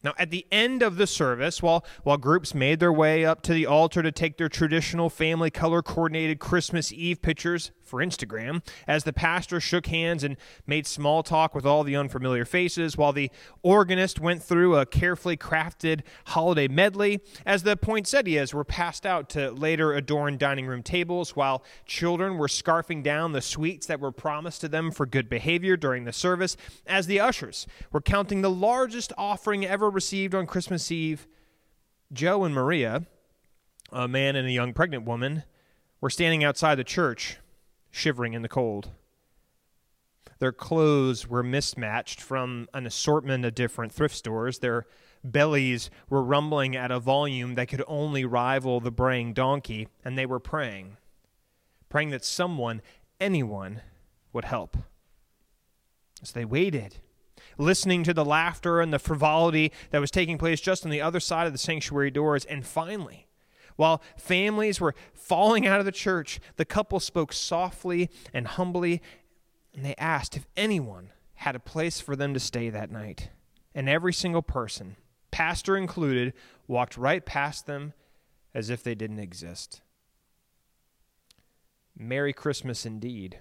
Now, 0.04 0.14
at 0.20 0.30
the 0.30 0.46
end 0.52 0.84
of 0.84 0.98
the 0.98 1.08
service, 1.08 1.64
while, 1.64 1.84
while 2.04 2.18
groups 2.18 2.54
made 2.54 2.80
their 2.80 2.94
way 2.94 3.26
up 3.26 3.42
to 3.42 3.54
the 3.54 3.66
altar 3.66 4.04
to 4.04 4.12
take 4.12 4.38
their 4.38 4.50
traditional 4.50 5.10
family 5.10 5.50
color 5.50 5.82
coordinated 5.82 6.40
Christmas 6.40 6.94
Eve 6.94 7.24
pictures 7.24 7.72
for 7.86 8.00
Instagram, 8.00 8.62
as 8.88 9.04
the 9.04 9.14
pastor 9.14 9.60
shook 9.60 9.88
hands 9.88 10.24
and 10.24 10.38
made 10.66 10.88
small 10.88 11.24
talk 11.24 11.54
with 11.54 11.66
all 11.66 11.84
the 11.84 11.96
unfamiliar 11.96 12.46
faces, 12.46 12.98
while 12.98 13.14
the 13.14 13.32
organist 13.62 14.20
went 14.20 14.42
through 14.42 14.76
a 14.76 14.86
carefully 14.86 15.38
crafted 15.38 16.02
holiday 16.28 16.68
medley, 16.68 17.22
as 17.46 17.64
the 17.64 17.78
poinsettias 17.78 18.54
were 18.54 18.64
passed 18.64 19.06
out 19.06 19.30
to 19.30 19.52
later 19.52 19.94
adorn 19.94 20.38
dining 20.38 20.66
room 20.66 20.84
tables, 20.84 21.36
while 21.36 21.64
children 21.86 22.38
were 22.38 22.48
scarfing 22.48 23.04
down 23.04 23.32
the 23.32 23.42
sweets 23.42 23.88
that 23.88 24.00
were 24.00 24.12
promised 24.12 24.62
to 24.62 24.68
them 24.68 24.92
for 24.92 25.06
good 25.06 25.30
behavior 25.30 25.78
during 25.78 26.06
the 26.06 26.14
service, 26.14 26.58
as 26.86 27.08
the 27.08 27.20
ushers 27.20 27.68
were 27.92 28.02
counting 28.02 28.42
the 28.42 28.50
largest 28.50 29.14
offering 29.18 29.66
ever 29.66 29.90
received 29.90 30.34
on 30.34 30.46
Christmas 30.46 30.92
Eve, 30.92 31.28
Joe 32.14 32.44
and 32.44 32.54
Maria, 32.54 33.06
a 33.92 34.08
man 34.08 34.36
and 34.36 34.48
a 34.48 34.52
young 34.52 34.74
pregnant 34.74 35.06
woman, 35.06 35.44
were 36.02 36.10
standing 36.10 36.44
outside 36.44 36.76
the 36.76 36.84
church, 36.84 37.38
shivering 37.96 38.34
in 38.34 38.42
the 38.42 38.50
cold. 38.50 38.90
Their 40.40 40.52
clothes 40.52 41.30
were 41.30 41.44
mismatched 41.44 42.20
from 42.20 42.68
an 42.74 42.86
assortment 42.86 43.46
of 43.46 43.56
different 43.56 43.94
thrift 43.94 44.16
stores. 44.16 44.60
Their 44.60 44.86
bellies 45.24 45.90
were 46.10 46.22
rumbling 46.22 46.76
at 46.76 46.92
a 46.92 47.00
volume 47.00 47.56
that 47.56 47.70
could 47.70 47.84
only 47.88 48.26
rival 48.26 48.82
the 48.82 48.92
braying 48.92 49.34
donkey, 49.34 49.88
and 50.04 50.18
they 50.18 50.26
were 50.26 50.42
praying, 50.42 50.98
praying 51.88 52.10
that 52.10 52.26
someone, 52.26 52.82
anyone, 53.22 53.82
would 54.34 54.46
help. 54.46 54.76
As 56.22 56.34
they 56.34 56.44
waited, 56.44 56.98
listening 57.58 58.04
to 58.04 58.14
the 58.14 58.26
laughter 58.26 58.82
and 58.82 58.92
the 58.92 59.00
frivolity 59.00 59.72
that 59.92 60.02
was 60.02 60.12
taking 60.12 60.38
place 60.38 60.60
just 60.60 60.84
on 60.84 60.92
the 60.92 61.02
other 61.02 61.22
side 61.22 61.48
of 61.48 61.54
the 61.54 61.60
sanctuary 61.60 62.12
doors. 62.12 62.44
And 62.44 62.66
finally, 62.66 63.28
while 63.76 64.02
families 64.18 64.80
were 64.80 64.96
falling 65.14 65.68
out 65.68 65.80
of 65.80 65.86
the 65.86 65.92
church, 65.92 66.40
the 66.56 66.66
couple 66.66 67.00
spoke 67.00 67.34
softly 67.34 68.10
and 68.34 68.48
humbly, 68.48 69.02
and 69.74 69.86
they 69.86 69.96
asked 69.98 70.38
if 70.38 70.48
anyone 70.56 71.12
had 71.36 71.56
a 71.56 71.60
place 71.60 72.00
for 72.00 72.16
them 72.16 72.34
to 72.34 72.40
stay 72.40 72.70
that 72.70 72.92
night. 72.92 73.30
And 73.74 73.90
every 73.90 74.14
single 74.14 74.42
person, 74.42 74.96
pastor 75.32 75.76
included, 75.76 76.34
walked 76.68 76.98
right 76.98 77.26
past 77.26 77.68
them 77.68 77.94
as 78.54 78.70
if 78.70 78.82
they 78.82 78.96
didn't 78.96 79.20
exist. 79.20 79.82
Merry 81.98 82.34
Christmas 82.34 82.86
indeed. 82.86 83.40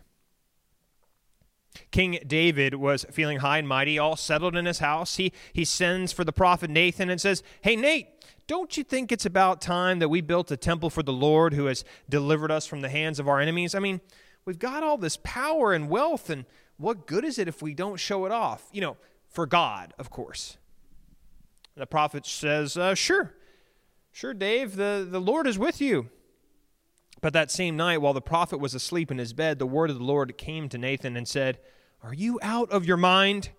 King 1.90 2.18
David 2.26 2.76
was 2.76 3.04
feeling 3.10 3.38
high 3.38 3.58
and 3.58 3.68
mighty, 3.68 3.98
all 3.98 4.16
settled 4.16 4.56
in 4.56 4.66
his 4.66 4.78
house. 4.78 5.16
He, 5.16 5.32
he 5.52 5.64
sends 5.64 6.12
for 6.12 6.24
the 6.24 6.32
prophet 6.32 6.70
Nathan 6.70 7.10
and 7.10 7.20
says, 7.20 7.42
Hey, 7.62 7.74
Nate, 7.76 8.13
don't 8.46 8.76
you 8.76 8.84
think 8.84 9.10
it's 9.10 9.26
about 9.26 9.60
time 9.60 9.98
that 10.00 10.08
we 10.08 10.20
built 10.20 10.50
a 10.50 10.56
temple 10.56 10.90
for 10.90 11.02
the 11.02 11.12
Lord 11.12 11.54
who 11.54 11.66
has 11.66 11.84
delivered 12.08 12.50
us 12.50 12.66
from 12.66 12.80
the 12.80 12.88
hands 12.88 13.18
of 13.18 13.28
our 13.28 13.40
enemies? 13.40 13.74
I 13.74 13.78
mean, 13.78 14.00
we've 14.44 14.58
got 14.58 14.82
all 14.82 14.98
this 14.98 15.18
power 15.22 15.72
and 15.72 15.88
wealth, 15.88 16.28
and 16.28 16.44
what 16.76 17.06
good 17.06 17.24
is 17.24 17.38
it 17.38 17.48
if 17.48 17.62
we 17.62 17.74
don't 17.74 17.96
show 17.96 18.26
it 18.26 18.32
off? 18.32 18.68
You 18.72 18.82
know, 18.82 18.96
for 19.28 19.46
God, 19.46 19.94
of 19.98 20.10
course. 20.10 20.58
The 21.76 21.86
prophet 21.86 22.26
says, 22.26 22.76
uh, 22.76 22.94
Sure, 22.94 23.34
sure, 24.12 24.34
Dave, 24.34 24.76
the, 24.76 25.06
the 25.08 25.20
Lord 25.20 25.46
is 25.46 25.58
with 25.58 25.80
you. 25.80 26.10
But 27.20 27.32
that 27.32 27.50
same 27.50 27.76
night, 27.76 28.02
while 28.02 28.12
the 28.12 28.20
prophet 28.20 28.58
was 28.58 28.74
asleep 28.74 29.10
in 29.10 29.18
his 29.18 29.32
bed, 29.32 29.58
the 29.58 29.66
word 29.66 29.88
of 29.88 29.98
the 29.98 30.04
Lord 30.04 30.36
came 30.36 30.68
to 30.68 30.76
Nathan 30.76 31.16
and 31.16 31.26
said, 31.26 31.58
Are 32.02 32.12
you 32.12 32.38
out 32.42 32.70
of 32.70 32.84
your 32.84 32.98
mind? 32.98 33.50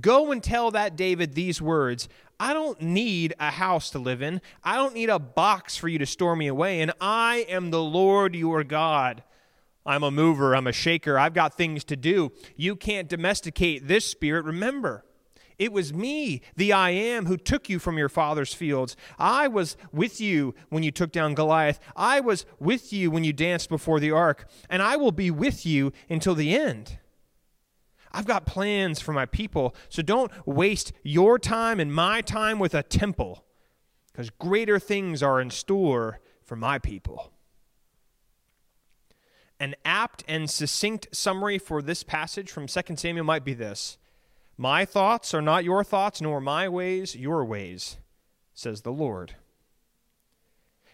Go 0.00 0.32
and 0.32 0.42
tell 0.42 0.70
that 0.70 0.96
David 0.96 1.34
these 1.34 1.60
words 1.60 2.08
I 2.40 2.54
don't 2.54 2.80
need 2.80 3.34
a 3.38 3.50
house 3.50 3.90
to 3.90 3.98
live 3.98 4.20
in, 4.20 4.40
I 4.64 4.76
don't 4.76 4.94
need 4.94 5.10
a 5.10 5.18
box 5.18 5.76
for 5.76 5.88
you 5.88 5.98
to 5.98 6.06
store 6.06 6.34
me 6.34 6.48
away, 6.48 6.80
and 6.80 6.92
I 7.00 7.46
am 7.48 7.70
the 7.70 7.82
Lord 7.82 8.34
your 8.34 8.64
God. 8.64 9.22
I'm 9.84 10.02
a 10.02 10.10
mover, 10.10 10.56
I'm 10.56 10.66
a 10.66 10.72
shaker, 10.72 11.18
I've 11.18 11.34
got 11.34 11.54
things 11.54 11.84
to 11.84 11.96
do. 11.96 12.32
You 12.56 12.74
can't 12.74 13.08
domesticate 13.08 13.86
this 13.86 14.04
spirit. 14.04 14.44
Remember, 14.44 15.04
it 15.58 15.72
was 15.72 15.92
me, 15.92 16.42
the 16.56 16.72
I 16.72 16.90
am, 16.90 17.26
who 17.26 17.36
took 17.36 17.68
you 17.68 17.78
from 17.78 17.98
your 17.98 18.08
father's 18.08 18.54
fields. 18.54 18.96
I 19.18 19.46
was 19.46 19.76
with 19.92 20.20
you 20.20 20.54
when 20.68 20.82
you 20.82 20.90
took 20.90 21.12
down 21.12 21.34
Goliath. 21.34 21.78
I 21.94 22.18
was 22.20 22.46
with 22.58 22.92
you 22.92 23.10
when 23.10 23.22
you 23.22 23.32
danced 23.32 23.68
before 23.68 24.00
the 24.00 24.10
ark, 24.10 24.48
and 24.68 24.82
I 24.82 24.96
will 24.96 25.12
be 25.12 25.30
with 25.30 25.64
you 25.64 25.92
until 26.08 26.34
the 26.34 26.56
end. 26.56 26.98
I've 28.12 28.26
got 28.26 28.46
plans 28.46 29.00
for 29.00 29.12
my 29.12 29.26
people, 29.26 29.74
so 29.88 30.02
don't 30.02 30.30
waste 30.46 30.92
your 31.02 31.38
time 31.38 31.80
and 31.80 31.92
my 31.92 32.20
time 32.20 32.58
with 32.58 32.74
a 32.74 32.82
temple, 32.82 33.44
because 34.12 34.30
greater 34.30 34.78
things 34.78 35.22
are 35.22 35.40
in 35.40 35.50
store 35.50 36.20
for 36.44 36.56
my 36.56 36.78
people. 36.78 37.32
An 39.58 39.74
apt 39.84 40.24
and 40.28 40.50
succinct 40.50 41.08
summary 41.12 41.58
for 41.58 41.80
this 41.80 42.02
passage 42.02 42.50
from 42.50 42.66
2 42.66 42.96
Samuel 42.96 43.24
might 43.24 43.44
be 43.44 43.54
this 43.54 43.96
my 44.56 44.84
thoughts 44.84 45.32
are 45.34 45.42
not 45.42 45.64
your 45.64 45.82
thoughts, 45.82 46.20
nor 46.20 46.40
my 46.40 46.68
ways 46.68 47.16
your 47.16 47.44
ways, 47.44 47.96
says 48.54 48.82
the 48.82 48.92
Lord. 48.92 49.36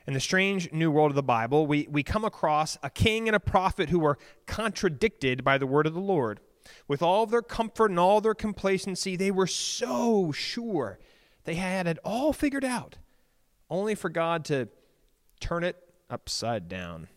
In 0.06 0.14
the 0.14 0.20
strange 0.20 0.72
new 0.72 0.90
world 0.90 1.10
of 1.10 1.16
the 1.16 1.22
Bible, 1.22 1.66
we, 1.66 1.86
we 1.90 2.02
come 2.02 2.24
across 2.24 2.78
a 2.82 2.88
king 2.88 3.28
and 3.28 3.36
a 3.36 3.40
prophet 3.40 3.90
who 3.90 4.02
are 4.06 4.16
contradicted 4.46 5.44
by 5.44 5.58
the 5.58 5.66
word 5.66 5.86
of 5.86 5.92
the 5.92 6.00
Lord. 6.00 6.40
With 6.86 7.02
all 7.02 7.26
their 7.26 7.42
comfort 7.42 7.90
and 7.90 7.98
all 7.98 8.20
their 8.20 8.34
complacency, 8.34 9.16
they 9.16 9.30
were 9.30 9.46
so 9.46 10.32
sure 10.32 10.98
they 11.44 11.54
had 11.54 11.86
it 11.86 11.98
all 12.04 12.32
figured 12.32 12.64
out, 12.64 12.96
only 13.70 13.94
for 13.94 14.08
God 14.08 14.44
to 14.46 14.68
turn 15.40 15.64
it 15.64 15.76
upside 16.10 16.68
down. 16.68 17.08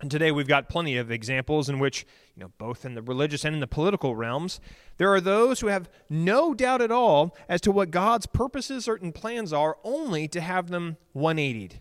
And 0.00 0.10
today 0.10 0.32
we've 0.32 0.48
got 0.48 0.70
plenty 0.70 0.96
of 0.96 1.10
examples 1.10 1.68
in 1.68 1.78
which, 1.78 2.06
you 2.34 2.40
know, 2.40 2.52
both 2.56 2.86
in 2.86 2.94
the 2.94 3.02
religious 3.02 3.44
and 3.44 3.54
in 3.54 3.60
the 3.60 3.66
political 3.66 4.16
realms, 4.16 4.58
there 4.96 5.12
are 5.12 5.20
those 5.20 5.60
who 5.60 5.66
have 5.66 5.90
no 6.08 6.54
doubt 6.54 6.80
at 6.80 6.90
all 6.90 7.36
as 7.48 7.60
to 7.62 7.70
what 7.70 7.90
God's 7.90 8.26
purposes 8.26 8.88
and 8.88 9.14
plans 9.14 9.52
are, 9.52 9.76
only 9.84 10.26
to 10.28 10.40
have 10.40 10.68
them 10.68 10.96
180'd. 11.14 11.80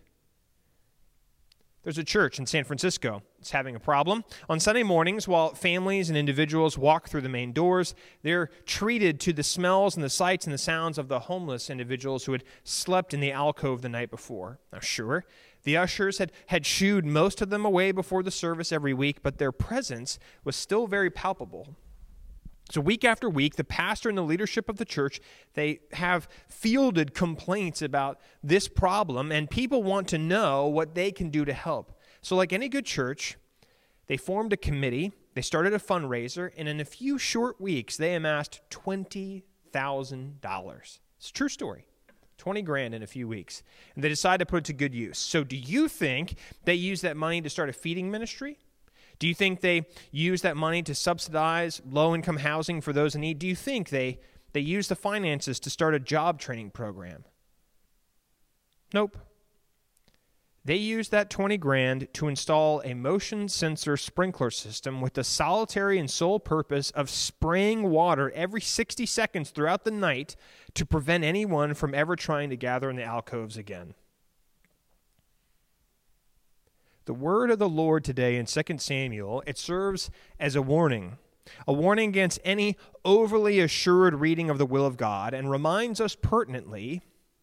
There's 1.83 1.97
a 1.97 2.03
church 2.03 2.39
in 2.39 2.45
San 2.45 2.65
Francisco 2.65 3.23
that's 3.39 3.51
having 3.51 3.75
a 3.75 3.79
problem. 3.79 4.25
On 4.49 4.59
Sunday 4.59 4.83
mornings, 4.83 5.25
while 5.25 5.53
families 5.53 6.09
and 6.09 6.17
individuals 6.17 6.77
walk 6.77 7.07
through 7.07 7.21
the 7.21 7.29
main 7.29 7.53
doors, 7.53 7.95
they're 8.21 8.49
treated 8.65 9.19
to 9.21 9.33
the 9.33 9.43
smells 9.43 9.95
and 9.95 10.03
the 10.03 10.09
sights 10.09 10.45
and 10.45 10.53
the 10.53 10.57
sounds 10.57 10.97
of 10.97 11.07
the 11.07 11.21
homeless 11.21 11.69
individuals 11.69 12.25
who 12.25 12.33
had 12.33 12.43
slept 12.65 13.13
in 13.13 13.21
the 13.21 13.31
alcove 13.31 13.81
the 13.81 13.87
night 13.87 14.11
before. 14.11 14.59
Now, 14.73 14.79
sure, 14.81 15.23
the 15.63 15.77
ushers 15.77 16.17
had, 16.17 16.33
had 16.47 16.65
shooed 16.65 17.05
most 17.05 17.41
of 17.41 17.49
them 17.49 17.63
away 17.63 17.93
before 17.93 18.23
the 18.23 18.31
service 18.31 18.73
every 18.73 18.93
week, 18.93 19.23
but 19.23 19.37
their 19.37 19.53
presence 19.53 20.19
was 20.43 20.57
still 20.57 20.85
very 20.85 21.09
palpable. 21.09 21.75
So, 22.71 22.81
week 22.81 23.05
after 23.05 23.29
week, 23.29 23.55
the 23.55 23.63
pastor 23.63 24.09
and 24.09 24.17
the 24.17 24.21
leadership 24.21 24.67
of 24.67 24.77
the 24.77 24.85
church, 24.85 25.21
they 25.53 25.79
have 25.93 26.27
fielded 26.49 27.15
complaints 27.15 27.81
about 27.81 28.19
this 28.43 28.67
problem, 28.67 29.31
and 29.31 29.49
people 29.49 29.81
want 29.81 30.09
to 30.09 30.17
know 30.17 30.67
what 30.67 30.93
they 30.93 31.11
can 31.11 31.29
do 31.29 31.45
to 31.45 31.53
help. 31.53 31.98
So, 32.21 32.35
like 32.35 32.53
any 32.53 32.69
good 32.69 32.85
church, 32.85 33.37
they 34.07 34.17
formed 34.17 34.53
a 34.53 34.57
committee, 34.57 35.11
they 35.35 35.41
started 35.41 35.73
a 35.73 35.79
fundraiser, 35.79 36.51
and 36.57 36.67
in 36.67 36.79
a 36.79 36.85
few 36.85 37.17
short 37.17 37.61
weeks, 37.61 37.97
they 37.97 38.15
amassed 38.15 38.61
$20,000. 38.71 40.99
It's 41.17 41.29
a 41.29 41.33
true 41.33 41.49
story. 41.49 41.85
20 42.37 42.61
grand 42.61 42.95
in 42.95 43.03
a 43.03 43.07
few 43.07 43.27
weeks. 43.27 43.63
And 43.95 44.03
they 44.03 44.09
decide 44.09 44.39
to 44.39 44.45
put 44.45 44.59
it 44.59 44.65
to 44.65 44.73
good 44.73 44.95
use. 44.95 45.19
So, 45.19 45.43
do 45.43 45.55
you 45.55 45.87
think 45.87 46.35
they 46.65 46.73
use 46.73 47.01
that 47.01 47.17
money 47.17 47.41
to 47.41 47.49
start 47.49 47.69
a 47.69 47.73
feeding 47.73 48.09
ministry? 48.09 48.57
Do 49.19 49.27
you 49.27 49.35
think 49.35 49.59
they 49.59 49.85
use 50.11 50.41
that 50.41 50.55
money 50.55 50.81
to 50.83 50.95
subsidize 50.95 51.81
low 51.89 52.15
income 52.15 52.37
housing 52.37 52.79
for 52.79 52.93
those 52.93 53.15
in 53.15 53.21
need? 53.21 53.37
Do 53.37 53.47
you 53.47 53.55
think 53.55 53.89
they, 53.89 54.19
they 54.53 54.61
use 54.61 54.87
the 54.87 54.95
finances 54.95 55.59
to 55.59 55.69
start 55.69 55.93
a 55.93 55.99
job 55.99 56.39
training 56.39 56.71
program? 56.71 57.25
Nope. 58.93 59.17
They 60.65 60.75
used 60.75 61.11
that 61.11 61.29
20 61.29 61.57
grand 61.57 62.07
to 62.13 62.27
install 62.27 62.81
a 62.81 62.93
motion 62.93 63.47
sensor 63.47 63.95
sprinkler 63.95 64.51
system 64.51 64.99
with 64.99 65.13
the 65.13 65.23
solitary 65.23 65.97
and 65.97 66.11
sole 66.11 66.39
purpose 66.39 66.91
of 66.91 67.09
spraying 67.09 67.89
water 67.89 68.31
every 68.31 68.61
60 68.61 69.05
seconds 69.05 69.51
throughout 69.51 69.85
the 69.85 69.91
night 69.91 70.35
to 70.73 70.85
prevent 70.85 71.23
anyone 71.23 71.73
from 71.73 71.95
ever 71.95 72.15
trying 72.15 72.49
to 72.49 72.57
gather 72.57 72.89
in 72.89 72.97
the 72.97 73.03
alcoves 73.03 73.57
again. 73.57 73.93
The 77.05 77.13
word 77.13 77.49
of 77.49 77.57
the 77.57 77.69
Lord 77.69 78.03
today 78.03 78.35
in 78.35 78.45
2 78.45 78.77
Samuel, 78.77 79.41
it 79.47 79.57
serves 79.57 80.11
as 80.39 80.55
a 80.55 80.61
warning. 80.61 81.17
A 81.67 81.73
warning 81.73 82.09
against 82.09 82.39
any 82.43 82.77
overly 83.03 83.59
assured 83.59 84.15
reading 84.15 84.49
of 84.49 84.59
the 84.59 84.65
will 84.65 84.85
of 84.85 84.97
God 84.97 85.33
and 85.33 85.49
reminds 85.49 85.99
us 85.99 86.15
pertinently 86.15 87.01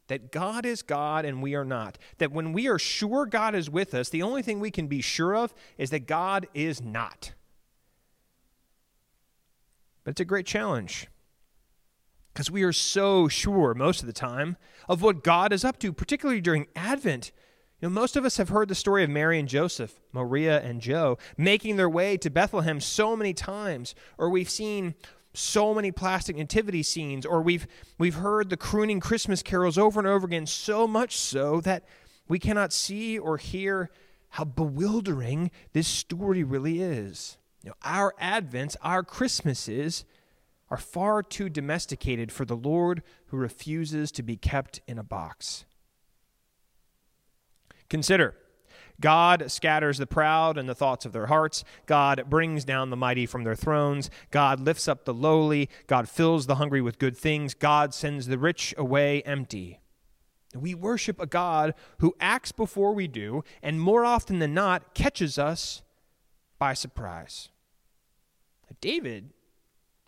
that 0.08 0.30
God 0.30 0.64
is 0.64 0.82
God 0.82 1.24
and 1.24 1.42
we 1.42 1.54
are 1.54 1.64
not. 1.64 1.98
That 2.18 2.32
when 2.32 2.52
we 2.52 2.68
are 2.68 2.78
sure 2.78 3.26
God 3.26 3.54
is 3.54 3.68
with 3.68 3.94
us, 3.94 4.08
the 4.08 4.22
only 4.22 4.42
thing 4.42 4.60
we 4.60 4.70
can 4.70 4.86
be 4.86 5.00
sure 5.00 5.34
of 5.34 5.52
is 5.78 5.90
that 5.90 6.06
God 6.06 6.46
is 6.54 6.80
not. 6.82 7.32
But 10.04 10.12
it's 10.12 10.20
a 10.20 10.24
great 10.24 10.46
challenge. 10.46 11.08
because 12.36 12.50
we 12.50 12.62
are 12.64 12.72
so 12.72 13.28
sure 13.28 13.72
most 13.72 14.02
of 14.02 14.06
the 14.06 14.12
time 14.12 14.58
of 14.90 15.00
what 15.00 15.24
God 15.24 15.54
is 15.54 15.64
up 15.64 15.78
to, 15.78 15.90
particularly 15.90 16.42
during 16.42 16.66
Advent. 16.76 17.32
You 17.80 17.88
know, 17.88 17.94
most 17.94 18.14
of 18.14 18.26
us 18.26 18.36
have 18.36 18.50
heard 18.50 18.68
the 18.68 18.74
story 18.74 19.02
of 19.02 19.08
Mary 19.08 19.38
and 19.38 19.48
Joseph, 19.48 19.98
Maria 20.12 20.60
and 20.60 20.82
Joe, 20.82 21.16
making 21.38 21.76
their 21.76 21.88
way 21.88 22.18
to 22.18 22.28
Bethlehem 22.28 22.78
so 22.78 23.16
many 23.16 23.32
times, 23.32 23.94
or 24.18 24.28
we've 24.28 24.50
seen 24.50 24.94
so 25.36 25.74
many 25.74 25.92
plastic 25.92 26.36
nativity 26.36 26.82
scenes, 26.82 27.26
or 27.26 27.42
we've 27.42 27.66
we've 27.98 28.16
heard 28.16 28.50
the 28.50 28.56
crooning 28.56 29.00
Christmas 29.00 29.42
carols 29.42 29.78
over 29.78 30.00
and 30.00 30.06
over 30.06 30.26
again, 30.26 30.46
so 30.46 30.86
much 30.86 31.16
so 31.16 31.60
that 31.60 31.84
we 32.28 32.38
cannot 32.38 32.72
see 32.72 33.18
or 33.18 33.36
hear 33.36 33.90
how 34.30 34.44
bewildering 34.44 35.50
this 35.72 35.88
story 35.88 36.42
really 36.42 36.80
is. 36.82 37.38
You 37.62 37.70
know, 37.70 37.76
our 37.82 38.14
Advents, 38.20 38.76
our 38.82 39.02
Christmases, 39.02 40.04
are 40.70 40.76
far 40.76 41.22
too 41.22 41.48
domesticated 41.48 42.32
for 42.32 42.44
the 42.44 42.56
Lord 42.56 43.02
who 43.26 43.36
refuses 43.36 44.10
to 44.12 44.22
be 44.22 44.36
kept 44.36 44.80
in 44.86 44.98
a 44.98 45.04
box. 45.04 45.64
Consider 47.88 48.34
God 49.00 49.50
scatters 49.50 49.98
the 49.98 50.06
proud 50.06 50.56
in 50.58 50.66
the 50.66 50.74
thoughts 50.74 51.04
of 51.04 51.12
their 51.12 51.26
hearts. 51.26 51.64
God 51.86 52.24
brings 52.28 52.64
down 52.64 52.90
the 52.90 52.96
mighty 52.96 53.26
from 53.26 53.44
their 53.44 53.54
thrones. 53.54 54.10
God 54.30 54.60
lifts 54.60 54.88
up 54.88 55.04
the 55.04 55.14
lowly. 55.14 55.68
God 55.86 56.08
fills 56.08 56.46
the 56.46 56.56
hungry 56.56 56.80
with 56.80 56.98
good 56.98 57.16
things. 57.16 57.54
God 57.54 57.92
sends 57.92 58.26
the 58.26 58.38
rich 58.38 58.74
away 58.78 59.22
empty. 59.22 59.80
We 60.54 60.74
worship 60.74 61.20
a 61.20 61.26
God 61.26 61.74
who 61.98 62.14
acts 62.18 62.52
before 62.52 62.94
we 62.94 63.08
do, 63.08 63.44
and 63.62 63.80
more 63.80 64.04
often 64.04 64.38
than 64.38 64.54
not, 64.54 64.94
catches 64.94 65.38
us 65.38 65.82
by 66.58 66.72
surprise. 66.72 67.50
David 68.80 69.32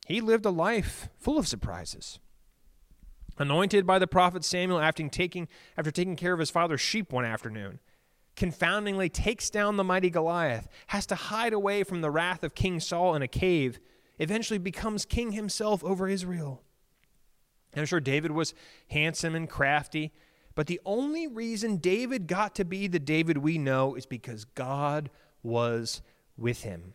he 0.09 0.23
lived 0.23 0.47
a 0.47 0.51
life 0.51 1.11
full 1.19 1.37
of 1.37 1.47
surprises. 1.47 2.19
Anointed 3.37 3.87
by 3.87 3.99
the 3.99 4.07
prophet 4.07 4.43
Samuel 4.43 4.81
after 4.81 5.07
taking, 5.07 5.49
after 5.77 5.91
taking 5.91 6.17
care 6.17 6.33
of 6.33 6.41
his 6.41 6.51
father's 6.51 6.81
sheep 6.81 7.13
one 7.13 7.27
afternoon, 7.27 7.79
confoundingly 8.39 9.09
takes 9.09 9.51
down 9.51 9.77
the 9.77 9.85
mighty 9.85 10.09
Goliath, 10.09 10.69
has 10.87 11.07
to 11.07 11.17
hide 11.17 11.53
away 11.53 11.83
from 11.83 12.03
the 12.03 12.11
wrath 12.11 12.45
of 12.45 12.55
King 12.55 12.79
Saul 12.79 13.17
in 13.17 13.21
a 13.21 13.29
cave, 13.29 13.81
eventually 14.21 14.61
becomes 14.61 15.05
king 15.05 15.33
himself 15.33 15.83
over 15.83 16.09
Israel. 16.09 16.63
I'm 17.77 17.85
sure 17.85 17.99
David 17.99 18.31
was 18.31 18.55
handsome 18.91 19.35
and 19.35 19.51
crafty, 19.51 20.13
but 20.55 20.69
the 20.69 20.81
only 20.87 21.27
reason 21.27 21.79
David 21.79 22.29
got 22.29 22.55
to 22.55 22.65
be 22.65 22.87
the 22.87 23.01
David 23.01 23.39
we 23.39 23.59
know 23.59 23.97
is 23.97 24.07
because 24.07 24.45
God 24.45 25.11
was 25.43 26.01
with 26.37 26.63
him. 26.63 26.95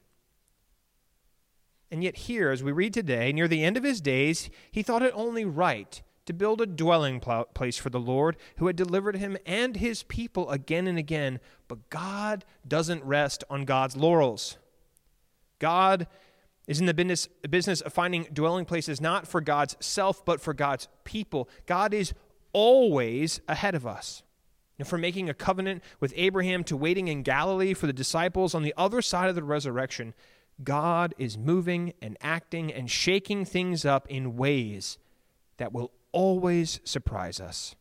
And 1.92 2.04
yet, 2.04 2.16
here, 2.16 2.52
as 2.52 2.64
we 2.64 2.72
read 2.72 2.94
today, 2.94 3.34
near 3.34 3.50
the 3.50 3.66
end 3.66 3.76
of 3.76 3.84
his 3.84 4.00
days, 4.00 4.50
he 4.72 4.82
thought 4.82 5.04
it 5.04 5.12
only 5.14 5.44
right 5.44 6.02
to 6.26 6.34
build 6.34 6.62
a 6.62 6.66
dwelling 6.66 7.20
place 7.20 7.78
for 7.78 7.90
the 7.90 8.00
Lord 8.00 8.38
who 8.58 8.68
had 8.68 8.76
delivered 8.76 9.18
him 9.18 9.38
and 9.46 9.76
his 9.76 10.04
people 10.04 10.50
again 10.50 10.88
and 10.88 10.98
again. 10.98 11.40
But 11.68 11.90
God 11.90 12.46
doesn't 12.68 13.04
rest 13.04 13.44
on 13.50 13.66
God's 13.66 13.98
laurels. 13.98 14.58
God 15.60 16.08
is 16.68 16.80
in 16.80 16.86
the 16.86 16.94
business, 16.94 17.28
business 17.50 17.82
of 17.82 17.94
finding 17.94 18.24
dwelling 18.32 18.66
places 18.66 19.02
not 19.02 19.28
for 19.28 19.42
God's 19.42 19.76
self, 19.80 20.24
but 20.24 20.40
for 20.40 20.54
God's 20.54 20.88
people. 21.04 21.50
God 21.66 21.94
is 21.94 22.14
always 22.54 23.42
ahead 23.48 23.76
of 23.76 23.86
us. 23.86 24.24
And 24.80 24.88
from 24.88 25.02
making 25.02 25.30
a 25.30 25.34
covenant 25.34 25.84
with 26.00 26.14
Abraham 26.16 26.64
to 26.66 26.78
waiting 26.78 27.08
in 27.08 27.22
Galilee 27.22 27.74
for 27.74 27.86
the 27.86 27.94
disciples 27.94 28.56
on 28.56 28.64
the 28.64 28.74
other 28.76 29.02
side 29.02 29.30
of 29.30 29.36
the 29.36 29.44
resurrection, 29.44 30.14
God 30.64 31.14
is 31.18 31.38
moving 31.38 31.94
and 32.02 32.18
acting 32.22 32.72
and 32.72 32.90
shaking 32.90 33.46
things 33.46 33.86
up 33.86 34.08
in 34.10 34.36
ways 34.36 34.98
that 35.58 35.74
will 35.74 35.92
always 36.14 36.80
surprise 36.86 37.42
us. 37.42 37.76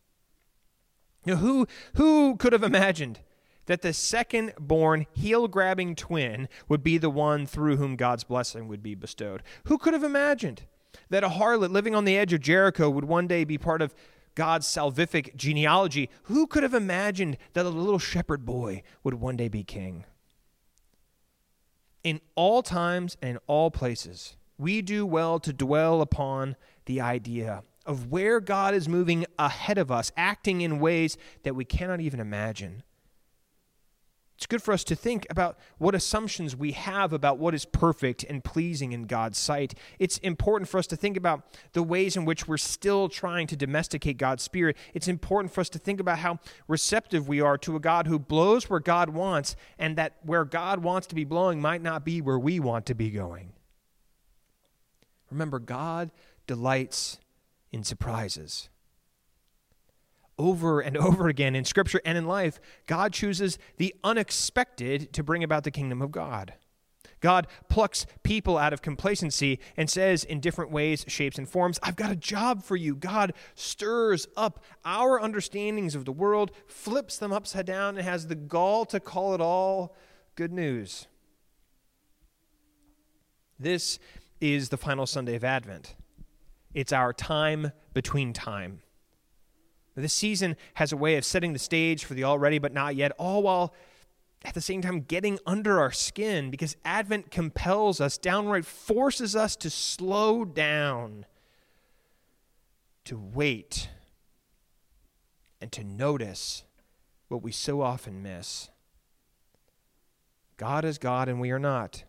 Who, 1.25 1.69
who 1.95 2.37
could 2.37 2.53
have 2.53 2.65
imagined 2.65 3.21
that 3.67 3.83
the 3.83 3.93
second 3.93 4.55
born, 4.59 5.07
heel 5.13 5.47
grabbing 5.47 5.95
twin 5.95 6.49
would 6.69 6.83
be 6.83 6.99
the 6.99 7.11
one 7.11 7.47
through 7.47 7.77
whom 7.77 7.95
God's 7.95 8.25
blessing 8.25 8.67
would 8.67 8.83
be 8.83 8.97
bestowed? 8.97 9.43
Who 9.65 9.79
could 9.79 9.93
have 9.93 10.03
imagined 10.03 10.65
that 11.11 11.23
a 11.23 11.29
harlot 11.29 11.71
living 11.71 11.95
on 11.95 12.05
the 12.05 12.19
edge 12.19 12.33
of 12.33 12.41
Jericho 12.41 12.91
would 12.91 13.05
one 13.05 13.29
day 13.29 13.45
be 13.45 13.57
part 13.59 13.83
of 13.83 13.95
God's 14.35 14.67
salvific 14.67 15.37
genealogy? 15.37 16.11
Who 16.25 16.47
could 16.49 16.65
have 16.65 16.75
imagined 16.75 17.37
that 17.53 17.67
a 17.67 17.69
little 17.71 18.01
shepherd 18.01 18.45
boy 18.45 18.83
would 19.05 19.15
one 19.15 19.37
day 19.37 19.49
be 19.49 19.63
king? 19.63 20.05
In 22.03 22.21
all 22.35 22.63
times 22.63 23.17
and 23.23 23.33
in 23.33 23.39
all 23.47 23.71
places, 23.71 24.37
we 24.59 24.83
do 24.83 25.07
well 25.07 25.39
to 25.39 25.53
dwell 25.53 26.01
upon 26.01 26.57
the 26.87 27.01
idea 27.01 27.63
of 27.85 28.11
where 28.11 28.41
God 28.41 28.75
is 28.75 28.89
moving 28.89 29.27
ahead 29.39 29.79
of 29.79 29.91
us, 29.91 30.13
acting 30.17 30.61
in 30.61 30.81
ways 30.81 31.17
that 31.43 31.55
we 31.55 31.65
cannot 31.65 32.01
even 32.01 32.21
imagine. 32.21 32.83
It's 34.43 34.47
good 34.49 34.63
for 34.63 34.73
us 34.73 34.83
to 34.85 34.97
think 34.97 35.25
about 35.31 35.57
what 35.79 35.95
assumptions 35.95 36.57
we 36.57 36.73
have 36.73 37.13
about 37.13 37.39
what 37.39 37.55
is 37.55 37.65
perfect 37.65 38.25
and 38.25 38.43
pleasing 38.43 38.91
in 38.91 39.05
God's 39.05 39.39
sight. 39.39 39.75
It's 40.01 40.19
important 40.19 40.69
for 40.69 40.79
us 40.79 40.89
to 40.89 40.97
think 40.97 41.17
about 41.17 41.45
the 41.75 41.83
ways 41.85 42.17
in 42.17 42.25
which 42.25 42.49
we're 42.49 42.57
still 42.57 43.09
trying 43.09 43.47
to 43.47 43.57
domesticate 43.57 44.17
God's 44.17 44.43
Spirit. 44.43 44.77
It's 44.95 45.07
important 45.07 45.55
for 45.55 45.61
us 45.61 45.69
to 45.69 45.79
think 45.79 46.01
about 46.01 46.19
how 46.19 46.41
receptive 46.67 47.29
we 47.29 47.41
are 47.41 47.57
to 47.59 47.77
a 47.77 47.81
God 47.81 48.09
who 48.09 48.19
blows 48.19 48.69
where 48.69 48.81
God 48.81 49.11
wants, 49.11 49.55
and 49.79 49.97
that 49.97 50.17
where 50.23 50.45
God 50.45 50.83
wants 50.83 51.07
to 51.09 51.15
be 51.15 51.23
blowing 51.25 51.61
might 51.61 51.81
not 51.81 52.05
be 52.05 52.21
where 52.21 52.39
we 52.39 52.59
want 52.59 52.87
to 52.87 52.97
be 52.97 53.11
going. 53.11 53.53
Remember, 55.31 55.61
God 55.61 56.11
delights 56.49 57.21
in 57.73 57.83
surprises 57.83 58.69
over 60.39 60.81
and 60.81 60.97
over 61.09 61.29
again 61.29 61.55
in 61.55 61.65
Scripture 61.65 62.01
and 62.05 62.19
in 62.19 62.27
life, 62.27 62.61
God 62.87 63.13
chooses 63.13 63.59
the 63.79 63.95
unexpected 64.05 65.13
to 65.13 65.23
bring 65.23 65.45
about 65.45 65.65
the 65.65 65.71
kingdom 65.71 66.03
of 66.03 66.11
God. 66.11 66.55
God 67.21 67.47
plucks 67.69 68.05
people 68.25 68.59
out 68.59 68.73
of 68.73 68.83
complacency 68.83 69.61
and 69.77 69.89
says 69.89 70.25
in 70.25 70.41
different 70.41 70.73
ways, 70.73 71.05
shapes, 71.07 71.39
and 71.39 71.49
forms, 71.49 71.79
I've 71.81 71.95
got 71.95 72.11
a 72.11 72.17
job 72.17 72.65
for 72.65 72.75
you. 72.75 72.97
God 72.97 73.33
stirs 73.55 74.27
up 74.37 74.65
our 74.85 75.21
understandings 75.21 75.95
of 75.95 76.05
the 76.05 76.11
world, 76.11 76.51
flips 76.67 77.19
them 77.19 77.33
upside 77.33 77.65
down, 77.65 77.97
and 77.97 78.05
has 78.05 78.27
the 78.27 78.35
gall 78.35 78.85
to 78.87 78.99
call 78.99 79.35
it 79.35 79.41
all 79.41 79.95
good 80.35 80.53
news. 80.53 81.07
This 83.57 84.01
is 84.41 84.71
the 84.71 84.77
final 84.77 85.07
Sunday 85.07 85.37
of 85.37 85.45
Advent. 85.45 85.95
It's 86.75 86.93
our 86.93 87.13
time 87.13 87.73
between 87.93 88.33
time. 88.33 88.83
This 89.95 90.15
season 90.15 90.57
has 90.75 90.93
a 90.93 90.97
way 90.97 91.17
of 91.17 91.25
setting 91.25 91.53
the 91.53 91.59
stage 91.59 92.05
for 92.05 92.15
the 92.15 92.25
already 92.25 92.59
but 92.59 92.73
not 92.73 92.97
yet, 92.97 93.13
all 93.19 93.43
while 93.43 93.75
at 94.45 94.55
the 94.55 94.61
same 94.61 94.83
time 94.83 95.03
getting 95.03 95.39
under 95.47 95.79
our 95.79 95.93
skin 95.93 96.51
because 96.51 96.77
Advent 96.85 97.31
compels 97.31 98.01
us, 98.01 98.17
downright 98.17 98.65
forces 98.65 99.37
us 99.37 99.55
to 99.57 99.71
slow 99.71 100.45
down, 100.45 101.27
to 103.05 103.19
wait, 103.19 103.89
and 105.61 105.71
to 105.73 105.85
notice 105.85 106.65
what 107.29 107.43
we 107.43 107.53
so 107.53 107.83
often 107.83 108.23
miss. 108.23 108.71
God 110.57 110.85
is 110.85 110.99
God 110.99 111.29
and 111.29 111.41
we 111.41 111.51
are 111.51 111.59
not. 111.59 112.05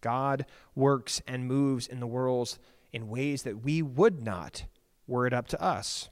God 0.00 0.46
works 0.74 1.20
and 1.26 1.46
moves 1.46 1.86
in 1.86 2.00
the 2.00 2.06
world 2.06 2.58
in 2.92 3.08
ways 3.08 3.42
that 3.42 3.62
we 3.62 3.82
would 3.82 4.22
not 4.22 4.64
were 5.06 5.26
it 5.26 5.32
up 5.32 5.48
to 5.48 5.62
us. 5.62 6.08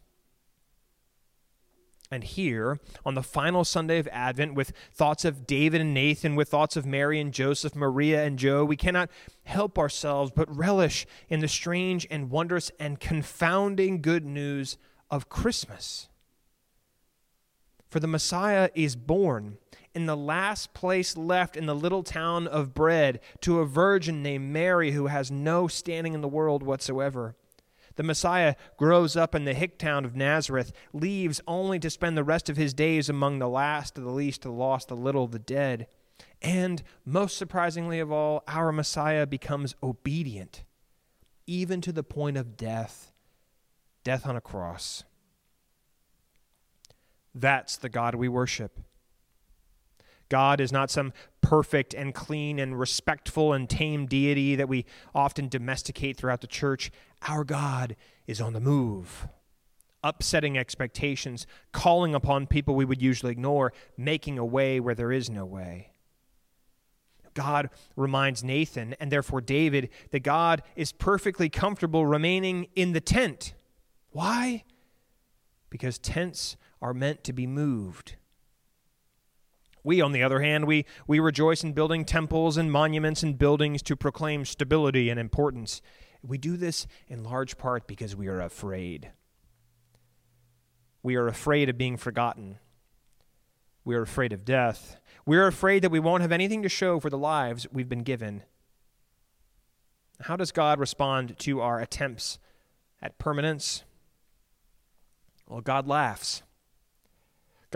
And 2.11 2.23
here, 2.23 2.79
on 3.05 3.15
the 3.15 3.23
final 3.23 3.65
Sunday 3.65 3.99
of 3.99 4.09
Advent, 4.12 4.55
with 4.55 4.73
thoughts 4.93 5.25
of 5.25 5.45
David 5.47 5.81
and 5.81 5.93
Nathan, 5.93 6.37
with 6.37 6.49
thoughts 6.49 6.77
of 6.77 6.87
Mary 6.87 7.19
and 7.21 7.33
Joseph, 7.33 7.75
Maria 7.75 8.25
and 8.25 8.39
Joe, 8.39 8.65
we 8.65 8.77
cannot 8.77 9.11
help 9.43 9.77
ourselves 9.77 10.31
but 10.35 10.55
relish 10.55 11.05
in 11.29 11.41
the 11.41 11.49
strange 11.49 12.07
and 12.09 12.31
wondrous 12.31 12.71
and 12.79 13.01
confounding 13.01 14.03
good 14.03 14.25
news 14.25 14.79
of 15.11 15.29
Christmas. 15.29 16.09
For 17.89 17.99
the 17.99 18.07
Messiah 18.07 18.71
is 18.75 18.95
born 18.95 19.59
in 19.97 20.05
the 20.05 20.17
last 20.17 20.75
place 20.75 21.17
left 21.17 21.57
in 21.57 21.65
the 21.65 21.75
little 21.75 22.03
town 22.03 22.47
of 22.47 22.75
bread 22.75 23.19
to 23.41 23.61
a 23.61 23.67
virgin 23.67 24.23
named 24.23 24.53
Mary 24.53 24.93
who 24.93 25.07
has 25.07 25.31
no 25.31 25.67
standing 25.67 26.13
in 26.13 26.21
the 26.21 26.29
world 26.29 26.63
whatsoever. 26.63 27.35
The 27.95 28.03
Messiah 28.03 28.57
grows 28.77 29.17
up 29.17 29.35
in 29.35 29.47
the 29.47 29.55
hick 29.55 29.79
town 29.79 30.05
of 30.05 30.15
Nazareth, 30.15 30.71
leaves 30.93 31.41
only 31.49 31.79
to 31.79 31.89
spend 31.89 32.15
the 32.15 32.25
rest 32.25 32.51
of 32.51 32.59
his 32.59 32.75
days 32.75 33.09
among 33.09 33.39
the 33.39 33.49
last 33.49 33.97
of 33.97 34.05
the 34.05 34.11
least, 34.11 34.43
the 34.43 34.51
lost, 34.51 34.89
the 34.89 34.95
little, 34.95 35.29
the 35.29 35.39
dead. 35.39 35.87
And 36.43 36.83
most 37.07 37.39
surprisingly 37.39 37.99
of 37.99 38.13
all, 38.13 38.45
our 38.47 38.73
Messiah 38.73 39.27
becomes 39.27 39.75
obedient, 39.83 40.63
even 41.47 41.81
to 41.81 41.91
the 41.91 42.05
point 42.05 42.37
of 42.37 42.59
death 42.59 43.13
death 44.05 44.27
on 44.27 44.37
a 44.37 44.43
cross. 44.43 45.05
That's 47.35 47.79
the 47.79 47.89
God 47.89 48.15
we 48.15 48.29
worship. 48.29 48.86
God 50.29 50.61
is 50.61 50.73
not 50.73 50.91
some 50.91 51.12
perfect 51.41 51.95
and 51.95 52.15
clean 52.15 52.59
and 52.59 52.79
respectful 52.79 53.53
and 53.53 53.69
tame 53.69 54.07
deity 54.07 54.57
that 54.57 54.69
we 54.69 54.85
often 55.15 55.49
domesticate 55.49 56.17
throughout 56.17 56.41
the 56.41 56.47
church. 56.47 56.91
Our 57.29 57.45
God 57.45 57.97
is 58.27 58.41
on 58.41 58.53
the 58.53 58.61
move, 58.61 59.29
upsetting 60.03 60.59
expectations, 60.59 61.47
calling 61.73 62.15
upon 62.15 62.49
people 62.49 62.75
we 62.75 62.85
would 62.85 63.01
usually 63.01 63.33
ignore, 63.33 63.73
making 63.97 64.39
a 64.39 64.45
way 64.45 64.81
where 64.81 64.95
there 64.95 65.12
is 65.12 65.31
no 65.31 65.45
way. 65.45 65.93
God 67.35 67.71
reminds 67.95 68.43
Nathan 68.43 68.97
and 68.99 69.12
therefore 69.12 69.43
David 69.43 69.91
that 70.11 70.21
God 70.21 70.62
is 70.75 70.91
perfectly 70.91 71.49
comfortable 71.49 72.07
remaining 72.07 72.67
in 72.75 72.93
the 72.93 73.01
tent. 73.01 73.55
Why? 74.11 74.65
Because 75.71 75.99
tents 75.99 76.57
are 76.81 76.95
meant 76.95 77.23
to 77.25 77.33
be 77.33 77.47
moved. 77.47 78.17
We, 79.87 80.01
on 80.01 80.11
the 80.11 80.25
other 80.25 80.40
hand, 80.40 80.66
we, 80.66 80.85
we 81.07 81.20
rejoice 81.20 81.62
in 81.62 81.72
building 81.72 82.05
temples 82.05 82.57
and 82.57 82.72
monuments 82.72 83.22
and 83.22 83.38
buildings 83.38 83.83
to 83.83 83.94
proclaim 83.94 84.44
stability 84.44 85.11
and 85.11 85.20
importance. 85.20 85.81
We 86.25 86.38
do 86.38 86.57
this 86.57 86.88
in 87.07 87.22
large 87.22 87.57
part 87.57 87.87
because 87.87 88.16
we 88.16 88.27
are 88.27 88.40
afraid. 88.40 89.12
We 91.05 91.14
are 91.14 91.29
afraid 91.29 91.68
of 91.68 91.79
being 91.79 91.96
forgotten. 91.96 92.59
We 93.85 93.94
are 93.94 94.03
afraid 94.03 94.33
of 94.33 94.44
death. 94.44 94.96
We 95.25 95.37
are 95.37 95.46
afraid 95.46 95.83
that 95.83 95.92
we 95.92 96.01
won't 96.01 96.22
have 96.22 96.33
anything 96.33 96.64
to 96.64 96.68
show 96.68 96.99
for 96.99 97.09
the 97.09 97.16
lives 97.16 97.68
we've 97.70 97.88
been 97.88 98.03
given. 98.03 98.42
How 100.22 100.35
does 100.35 100.51
God 100.51 100.81
respond 100.81 101.38
to 101.38 101.61
our 101.61 101.79
attempts 101.79 102.40
at 103.01 103.18
permanence? 103.18 103.85
Well, 105.46 105.61
God 105.61 105.87
laughs. 105.87 106.42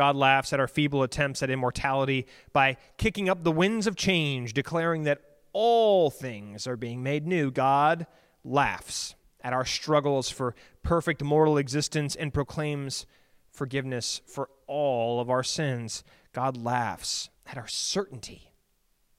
God 0.00 0.16
laughs 0.16 0.54
at 0.54 0.60
our 0.60 0.66
feeble 0.66 1.02
attempts 1.02 1.42
at 1.42 1.50
immortality 1.50 2.26
by 2.54 2.78
kicking 2.96 3.28
up 3.28 3.44
the 3.44 3.52
winds 3.52 3.86
of 3.86 3.96
change, 3.96 4.54
declaring 4.54 5.02
that 5.02 5.20
all 5.52 6.08
things 6.08 6.66
are 6.66 6.78
being 6.78 7.02
made 7.02 7.26
new. 7.26 7.50
God 7.50 8.06
laughs 8.42 9.14
at 9.42 9.52
our 9.52 9.66
struggles 9.66 10.30
for 10.30 10.54
perfect 10.82 11.22
mortal 11.22 11.58
existence 11.58 12.16
and 12.16 12.32
proclaims 12.32 13.04
forgiveness 13.50 14.22
for 14.24 14.48
all 14.66 15.20
of 15.20 15.28
our 15.28 15.42
sins. 15.42 16.02
God 16.32 16.56
laughs 16.56 17.28
at 17.44 17.58
our 17.58 17.68
certainty, 17.68 18.54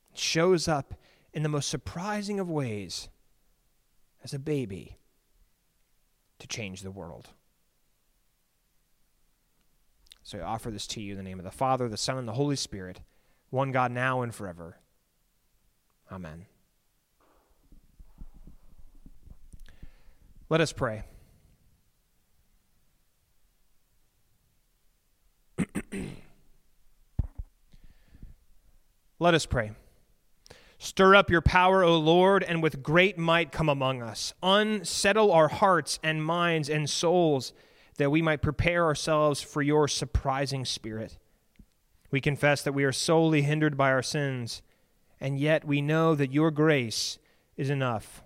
it 0.09 0.17
shows 0.17 0.67
up 0.67 0.95
in 1.31 1.43
the 1.43 1.49
most 1.49 1.69
surprising 1.69 2.39
of 2.39 2.49
ways 2.49 3.07
as 4.23 4.33
a 4.33 4.39
baby 4.39 4.97
to 6.39 6.47
change 6.47 6.81
the 6.81 6.89
world. 6.89 7.29
So 10.31 10.39
I 10.39 10.43
offer 10.43 10.71
this 10.71 10.87
to 10.87 11.01
you 11.01 11.11
in 11.11 11.17
the 11.17 11.23
name 11.23 11.39
of 11.39 11.43
the 11.43 11.51
Father, 11.51 11.89
the 11.89 11.97
Son, 11.97 12.17
and 12.17 12.25
the 12.25 12.31
Holy 12.31 12.55
Spirit, 12.55 13.01
one 13.49 13.73
God 13.73 13.91
now 13.91 14.21
and 14.21 14.33
forever. 14.33 14.77
Amen. 16.09 16.45
Let 20.47 20.61
us 20.61 20.71
pray. 20.71 21.03
Let 29.19 29.33
us 29.33 29.45
pray. 29.45 29.71
Stir 30.77 31.13
up 31.13 31.29
your 31.29 31.41
power, 31.41 31.83
O 31.83 31.97
Lord, 31.97 32.41
and 32.41 32.63
with 32.63 32.81
great 32.81 33.17
might 33.17 33.51
come 33.51 33.67
among 33.67 34.01
us. 34.01 34.33
Unsettle 34.41 35.33
our 35.33 35.49
hearts 35.49 35.99
and 36.01 36.23
minds 36.23 36.69
and 36.69 36.89
souls 36.89 37.51
that 37.97 38.11
we 38.11 38.21
might 38.21 38.41
prepare 38.41 38.85
ourselves 38.85 39.41
for 39.41 39.61
your 39.61 39.87
surprising 39.87 40.65
spirit. 40.65 41.17
We 42.09 42.21
confess 42.21 42.61
that 42.63 42.73
we 42.73 42.83
are 42.83 42.91
solely 42.91 43.41
hindered 43.41 43.77
by 43.77 43.91
our 43.91 44.03
sins, 44.03 44.61
and 45.19 45.39
yet 45.39 45.65
we 45.65 45.81
know 45.81 46.15
that 46.15 46.33
your 46.33 46.51
grace 46.51 47.17
is 47.55 47.69
enough. 47.69 48.23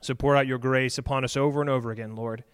So 0.00 0.14
pour 0.14 0.36
out 0.36 0.46
your 0.46 0.58
grace 0.58 0.98
upon 0.98 1.24
us 1.24 1.36
over 1.36 1.60
and 1.60 1.70
over 1.70 1.90
again, 1.90 2.14
Lord, 2.14 2.44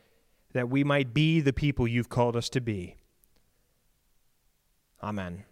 that 0.53 0.69
we 0.69 0.85
might 0.85 1.13
be 1.15 1.41
the 1.41 1.53
people 1.53 1.87
you've 1.87 2.09
called 2.09 2.37
us 2.37 2.49
to 2.51 2.61
be. 2.61 2.97
Amen. 5.03 5.45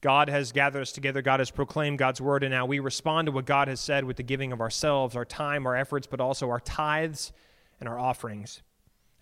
God 0.00 0.28
has 0.28 0.52
gathered 0.52 0.82
us 0.82 0.92
together. 0.92 1.20
God 1.20 1.40
has 1.40 1.50
proclaimed 1.50 1.98
God's 1.98 2.20
word, 2.20 2.42
and 2.42 2.52
now 2.52 2.64
we 2.64 2.78
respond 2.78 3.26
to 3.26 3.32
what 3.32 3.44
God 3.44 3.68
has 3.68 3.80
said 3.80 4.04
with 4.04 4.16
the 4.16 4.22
giving 4.22 4.50
of 4.52 4.60
ourselves, 4.60 5.14
our 5.14 5.24
time, 5.24 5.66
our 5.66 5.76
efforts, 5.76 6.06
but 6.06 6.20
also 6.20 6.48
our 6.50 6.60
tithes 6.60 7.32
and 7.80 7.88
our 7.88 7.98
offerings. 7.98 8.62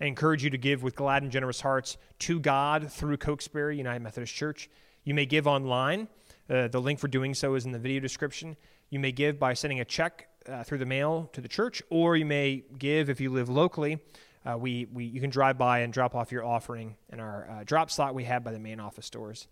I 0.00 0.04
encourage 0.04 0.44
you 0.44 0.50
to 0.50 0.58
give 0.58 0.82
with 0.82 0.94
glad 0.94 1.22
and 1.22 1.32
generous 1.32 1.60
hearts 1.60 1.96
to 2.20 2.38
God 2.38 2.92
through 2.92 3.16
Cokesbury 3.16 3.76
United 3.78 4.02
Methodist 4.02 4.34
Church. 4.34 4.68
You 5.04 5.14
may 5.14 5.26
give 5.26 5.46
online. 5.46 6.08
Uh, 6.48 6.68
the 6.68 6.80
link 6.80 6.98
for 6.98 7.08
doing 7.08 7.34
so 7.34 7.54
is 7.54 7.64
in 7.64 7.72
the 7.72 7.78
video 7.78 8.00
description. 8.00 8.56
You 8.90 9.00
may 9.00 9.12
give 9.12 9.38
by 9.38 9.54
sending 9.54 9.80
a 9.80 9.84
check 9.84 10.28
uh, 10.48 10.62
through 10.62 10.78
the 10.78 10.86
mail 10.86 11.28
to 11.32 11.40
the 11.40 11.48
church, 11.48 11.82
or 11.90 12.16
you 12.16 12.24
may 12.24 12.64
give 12.78 13.10
if 13.10 13.20
you 13.20 13.30
live 13.30 13.48
locally. 13.48 13.98
Uh, 14.46 14.56
we, 14.56 14.86
we, 14.92 15.04
you 15.04 15.20
can 15.20 15.30
drive 15.30 15.58
by 15.58 15.80
and 15.80 15.92
drop 15.92 16.14
off 16.14 16.32
your 16.32 16.44
offering 16.44 16.96
in 17.12 17.20
our 17.20 17.50
uh, 17.50 17.64
drop 17.64 17.90
slot 17.90 18.14
we 18.14 18.24
have 18.24 18.44
by 18.44 18.52
the 18.52 18.58
main 18.58 18.80
office 18.80 19.10
doors. 19.10 19.48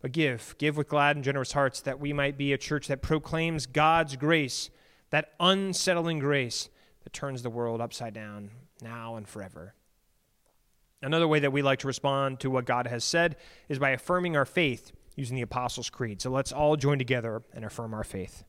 But 0.00 0.12
give, 0.12 0.54
give 0.58 0.76
with 0.76 0.88
glad 0.88 1.16
and 1.16 1.24
generous 1.24 1.52
hearts 1.52 1.80
that 1.80 1.98
we 1.98 2.12
might 2.12 2.36
be 2.36 2.52
a 2.52 2.58
church 2.58 2.86
that 2.88 3.02
proclaims 3.02 3.66
God's 3.66 4.14
grace, 4.14 4.70
that 5.10 5.32
unsettling 5.40 6.18
grace 6.18 6.68
turns 7.16 7.42
the 7.42 7.50
world 7.50 7.80
upside 7.80 8.12
down 8.12 8.50
now 8.82 9.16
and 9.16 9.26
forever. 9.26 9.74
Another 11.00 11.26
way 11.26 11.40
that 11.40 11.52
we 11.52 11.62
like 11.62 11.78
to 11.78 11.86
respond 11.86 12.40
to 12.40 12.50
what 12.50 12.66
God 12.66 12.86
has 12.86 13.04
said 13.04 13.36
is 13.70 13.78
by 13.78 13.90
affirming 13.90 14.36
our 14.36 14.44
faith 14.44 14.92
using 15.14 15.34
the 15.34 15.42
Apostles' 15.42 15.88
Creed. 15.88 16.20
So 16.20 16.30
let's 16.30 16.52
all 16.52 16.76
join 16.76 16.98
together 16.98 17.42
and 17.54 17.64
affirm 17.64 17.94
our 17.94 18.04
faith. 18.04 18.44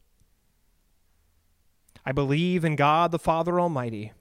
I 2.06 2.12
believe 2.12 2.66
in 2.66 2.76
God 2.76 3.12
the 3.12 3.20
Father 3.20 3.60
Almighty, 3.60 4.12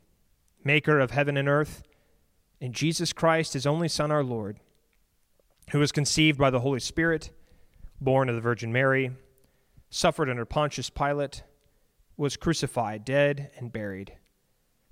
maker 0.62 1.00
of 1.00 1.10
heaven 1.10 1.36
and 1.36 1.48
earth, 1.48 1.82
in 2.60 2.72
Jesus 2.72 3.12
Christ, 3.12 3.52
his 3.52 3.66
only 3.66 3.88
Son, 3.88 4.12
our 4.12 4.24
Lord, 4.24 4.60
who 5.70 5.80
was 5.80 5.90
conceived 5.90 6.38
by 6.38 6.50
the 6.50 6.60
Holy 6.60 6.80
Spirit, 6.80 7.30
born 8.00 8.28
of 8.28 8.36
the 8.36 8.40
Virgin 8.40 8.72
Mary, 8.72 9.10
suffered 9.90 10.30
under 10.30 10.44
Pontius 10.44 10.88
Pilate, 10.88 11.42
was 12.16 12.36
crucified, 12.36 13.04
dead, 13.04 13.50
and 13.58 13.72
buried 13.72 14.12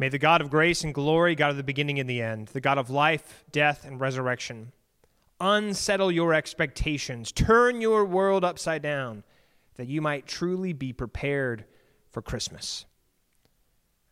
May 0.00 0.08
the 0.08 0.16
God 0.16 0.40
of 0.40 0.48
grace 0.48 0.82
and 0.82 0.94
glory, 0.94 1.34
God 1.34 1.50
of 1.50 1.58
the 1.58 1.62
beginning 1.62 2.00
and 2.00 2.08
the 2.08 2.22
end, 2.22 2.48
the 2.48 2.60
God 2.62 2.78
of 2.78 2.88
life, 2.88 3.44
death, 3.52 3.84
and 3.84 4.00
resurrection, 4.00 4.72
unsettle 5.38 6.10
your 6.10 6.32
expectations, 6.32 7.30
turn 7.30 7.82
your 7.82 8.06
world 8.06 8.42
upside 8.42 8.80
down, 8.80 9.24
that 9.74 9.88
you 9.88 10.00
might 10.00 10.26
truly 10.26 10.72
be 10.72 10.94
prepared 10.94 11.66
for 12.10 12.22
Christmas. 12.22 12.86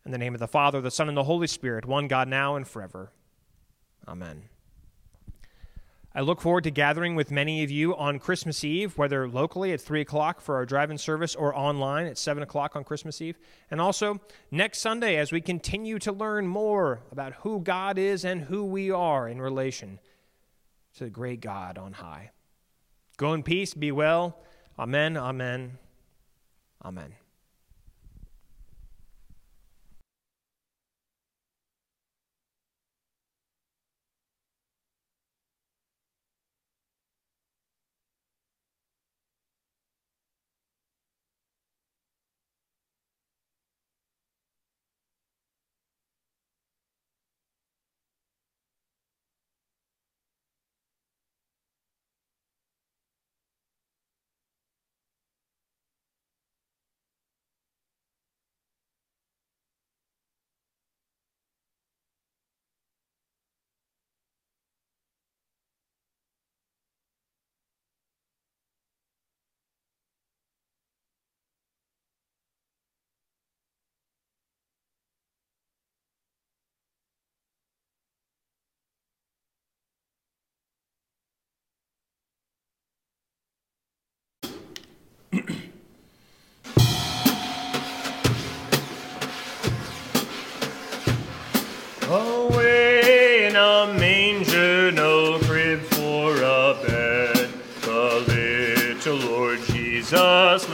In 0.05 0.11
the 0.11 0.19
name 0.19 0.35
of 0.35 0.39
the 0.39 0.47
Father, 0.47 0.79
the 0.79 0.91
Son, 0.91 1.07
and 1.07 1.17
the 1.17 1.23
Holy 1.23 1.47
Spirit, 1.47 1.85
one 1.85 2.07
God 2.07 2.27
now 2.27 2.55
and 2.55 2.67
forever. 2.67 3.11
Amen. 4.07 4.43
I 6.15 6.21
look 6.21 6.41
forward 6.41 6.63
to 6.63 6.71
gathering 6.71 7.15
with 7.15 7.29
many 7.29 7.63
of 7.63 7.69
you 7.69 7.95
on 7.95 8.17
Christmas 8.17 8.63
Eve, 8.63 8.97
whether 8.97 9.27
locally 9.27 9.73
at 9.73 9.81
3 9.81 10.01
o'clock 10.01 10.41
for 10.41 10.55
our 10.55 10.65
drive 10.65 10.89
in 10.89 10.97
service 10.97 11.35
or 11.35 11.55
online 11.55 12.07
at 12.07 12.17
7 12.17 12.41
o'clock 12.41 12.75
on 12.75 12.83
Christmas 12.83 13.21
Eve. 13.21 13.37
And 13.69 13.79
also 13.79 14.19
next 14.49 14.79
Sunday 14.79 15.17
as 15.17 15.31
we 15.31 15.39
continue 15.39 15.99
to 15.99 16.11
learn 16.11 16.47
more 16.47 17.01
about 17.11 17.33
who 17.33 17.59
God 17.59 17.99
is 17.99 18.25
and 18.25 18.41
who 18.41 18.65
we 18.65 18.89
are 18.89 19.29
in 19.29 19.39
relation 19.39 19.99
to 20.95 21.03
the 21.03 21.09
great 21.11 21.41
God 21.41 21.77
on 21.77 21.93
high. 21.93 22.31
Go 23.17 23.33
in 23.33 23.43
peace, 23.43 23.75
be 23.75 23.91
well. 23.91 24.39
Amen, 24.79 25.15
amen, 25.15 25.77
amen. 26.83 27.13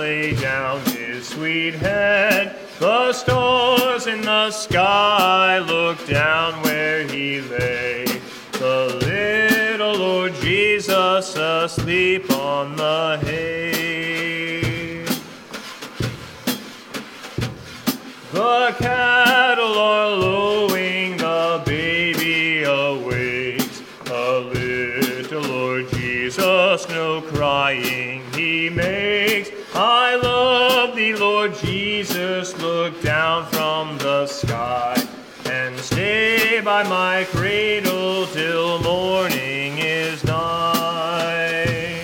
Laid 0.06 0.40
down 0.40 0.86
his 0.86 1.28
sweet 1.30 1.74
head. 1.74 2.56
The 2.78 3.12
stars 3.12 4.06
in 4.06 4.22
the 4.22 4.52
sky 4.52 5.58
looked 5.58 6.08
down 6.08 6.62
where 6.62 7.08
he 7.08 7.42
lay. 7.42 8.06
The 8.52 9.00
little 9.02 9.96
Lord 9.96 10.36
Jesus 10.36 11.36
asleep 11.36 12.30
on 12.30 12.76
the 12.76 13.18
hay. 13.24 15.06
The 18.32 18.76
cattle 18.78 19.80
are 19.80 20.10
lowing, 20.12 20.35
by 36.76 36.84
my 36.90 37.24
cradle 37.30 38.26
till 38.34 38.80
morning 38.80 39.78
is 39.78 40.22
nigh. 40.26 42.02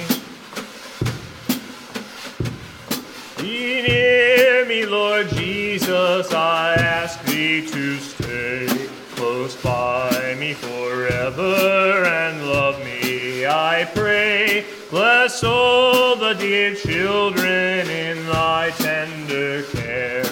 Be 3.38 3.81
near 3.81 4.65
me, 4.65 4.86
Lord 4.86 5.27
Jesus, 5.31 6.31
I 6.31 6.75
ask 6.75 7.21
thee 7.25 7.67
to 7.67 7.97
stay 7.97 8.88
close 9.15 9.57
by 9.62 10.38
me 10.39 10.53
forever 10.53 12.05
and 12.05 12.47
love 12.47 12.79
me, 12.86 13.45
I 13.45 13.89
pray. 13.93 14.63
Bless 14.89 15.43
all 15.43 16.15
the 16.15 16.34
dear 16.36 16.75
children 16.75 17.89
in 17.89 18.25
thy 18.25 18.69
tender 18.77 19.63
care, 19.63 20.23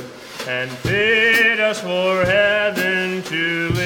and 0.47 0.71
fit 0.71 1.59
us 1.59 1.81
for 1.81 2.23
heaven 2.23 3.21
to. 3.23 3.78